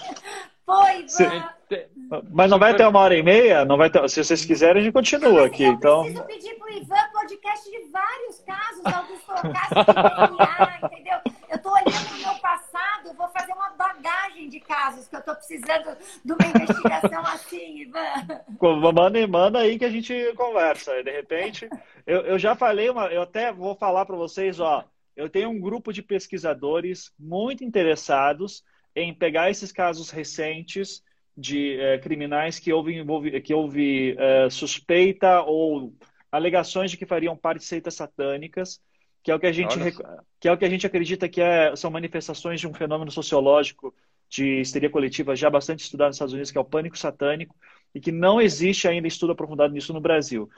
[0.66, 1.24] Foi, Sim.
[1.26, 1.50] Ivan.
[2.32, 3.66] Mas não vai ter uma hora e meia?
[3.66, 4.08] Não vai ter...
[4.10, 5.64] Se vocês quiserem, a gente continua aqui.
[5.64, 8.84] Eu Então, preciso pedir pro Ivan podcast de vários casos,
[9.30, 11.18] Ocasio de DNA, entendeu?
[11.50, 15.36] Eu tô olhando no meu passado, vou fazer uma bagagem de casos que eu tô
[15.36, 18.92] precisando de uma investigação assim, Ivan.
[18.94, 21.04] manda, manda aí que a gente conversa.
[21.04, 21.68] De repente,
[22.06, 24.84] eu, eu já falei, uma, eu até vou falar para vocês, ó.
[25.16, 28.64] Eu tenho um grupo de pesquisadores muito interessados
[28.96, 31.04] em pegar esses casos recentes
[31.36, 35.94] de eh, criminais que houve, que houve eh, suspeita ou
[36.32, 38.82] alegações de que fariam parte de seitas satânicas,
[39.24, 39.98] que é o que a gente, rec-
[40.40, 43.94] que é o que a gente acredita que é, são manifestações de um fenômeno sociológico
[44.30, 47.56] de histeria coletiva já bastante estudado nos Estados Unidos, que é o pânico satânico,
[47.94, 50.50] e que não existe ainda estudo aprofundado nisso no Brasil.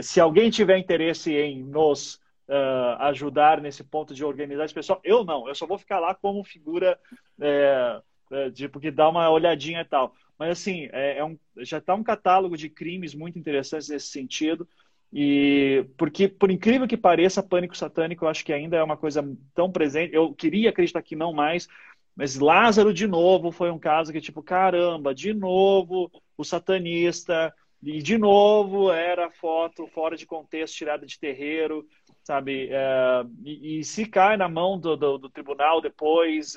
[0.00, 2.18] Se alguém tiver interesse em nos
[2.48, 6.14] ah, ajudar nesse ponto de organizar esse pessoal, eu não, eu só vou ficar lá
[6.14, 6.98] como figura
[7.40, 8.00] é,
[8.30, 10.14] é, de porque dá uma olhadinha e tal.
[10.38, 14.66] Mas assim, é, é um, já está um catálogo de crimes muito interessantes nesse sentido.
[15.12, 19.22] E porque, por incrível que pareça, pânico satânico eu acho que ainda é uma coisa
[19.54, 20.14] tão presente.
[20.14, 21.68] Eu queria acreditar que não mais,
[22.14, 27.52] mas Lázaro de novo foi um caso que, tipo, caramba, de novo o satanista,
[27.82, 31.86] e de novo era foto fora de contexto, tirada de terreiro,
[32.22, 32.68] sabe?
[32.70, 36.56] É, e, e se cai na mão do, do, do tribunal depois,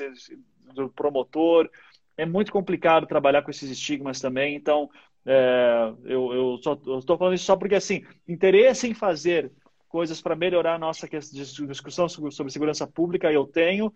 [0.74, 1.70] do promotor,
[2.18, 4.56] é muito complicado trabalhar com esses estigmas também.
[4.56, 4.90] Então,
[5.26, 9.52] é, eu, estou falando isso só porque, assim, interesse em fazer
[9.88, 13.94] coisas para melhorar a nossa discussão sobre segurança pública, eu tenho.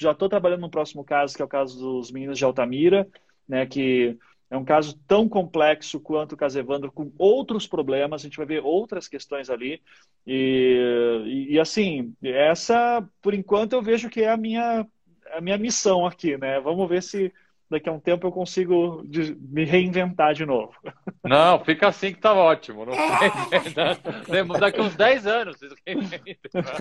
[0.00, 3.06] Já estou trabalhando no próximo caso, que é o caso dos meninos de Altamira,
[3.46, 4.16] né, que
[4.50, 8.46] é um caso tão complexo quanto o caso Evandro, com outros problemas, a gente vai
[8.46, 9.82] ver outras questões ali.
[10.26, 14.86] E, e, e assim, essa, por enquanto, eu vejo que é a minha,
[15.32, 16.60] a minha missão aqui, né?
[16.60, 17.32] Vamos ver se
[17.70, 19.02] daqui a um tempo eu consigo
[19.40, 20.74] me reinventar de novo.
[21.24, 22.84] Não, fica assim que tá ótimo.
[22.86, 24.60] Não é.
[24.60, 25.56] daqui uns 10 anos.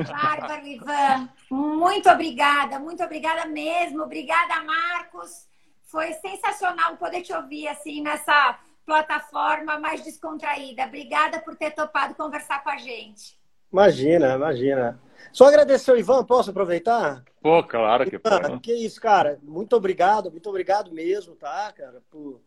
[0.10, 4.04] Bárbara, Ivan, muito obrigada, muito obrigada mesmo.
[4.04, 5.48] Obrigada, Marcos.
[5.84, 10.86] Foi sensacional poder te ouvir assim nessa plataforma mais descontraída.
[10.86, 13.38] Obrigada por ter topado conversar com a gente.
[13.72, 15.00] Imagina, imagina.
[15.32, 17.24] Só agradecer o Ivan, posso aproveitar?
[17.42, 18.60] Pô, claro que pode.
[18.60, 19.40] Que isso, cara.
[19.42, 22.42] Muito obrigado, muito obrigado mesmo, tá, cara, por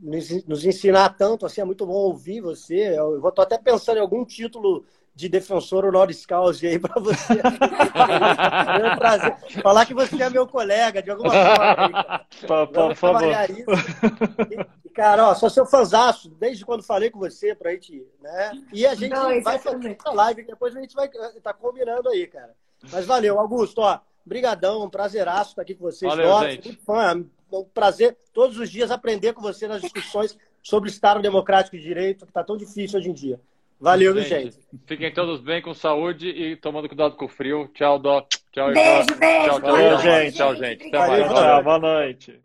[0.00, 2.96] nos ensinar tanto, assim, é muito bom ouvir você.
[2.96, 4.84] Eu tô até pensando em algum título
[5.18, 7.32] de defensor honoris causa aí para você.
[7.32, 9.36] é um prazer.
[9.60, 12.68] Falar que você é meu colega, de alguma forma.
[12.68, 13.32] Por favor.
[14.84, 18.52] E, cara, ó, sou seu fanzaço, desde quando falei com você pra gente, né?
[18.72, 21.08] E a gente Não, vai fazer a live, depois a gente vai
[21.42, 22.54] tá combinando aí, cara.
[22.92, 23.98] Mas valeu, Augusto, ó.
[24.24, 26.08] Brigadão, um prazeraço estar aqui com vocês.
[26.08, 26.64] Valeu, Nossa, gente.
[26.68, 27.24] muito fã.
[27.50, 31.76] É um prazer todos os dias aprender com você nas discussões sobre o Estado Democrático
[31.76, 33.40] de Direito, que está tão difícil hoje em dia.
[33.80, 34.56] Valeu, gente, gente.
[34.86, 37.68] Fiquem todos bem, com saúde e tomando cuidado com o frio.
[37.74, 38.26] Tchau, Dó.
[38.52, 39.46] Tchau, Beijo, beijo.
[39.46, 40.36] Tchau, tchau, tchau, gente.
[40.36, 40.88] Tchau, gente.
[40.88, 41.28] Até mais.
[41.28, 42.40] Tchau, boa noite.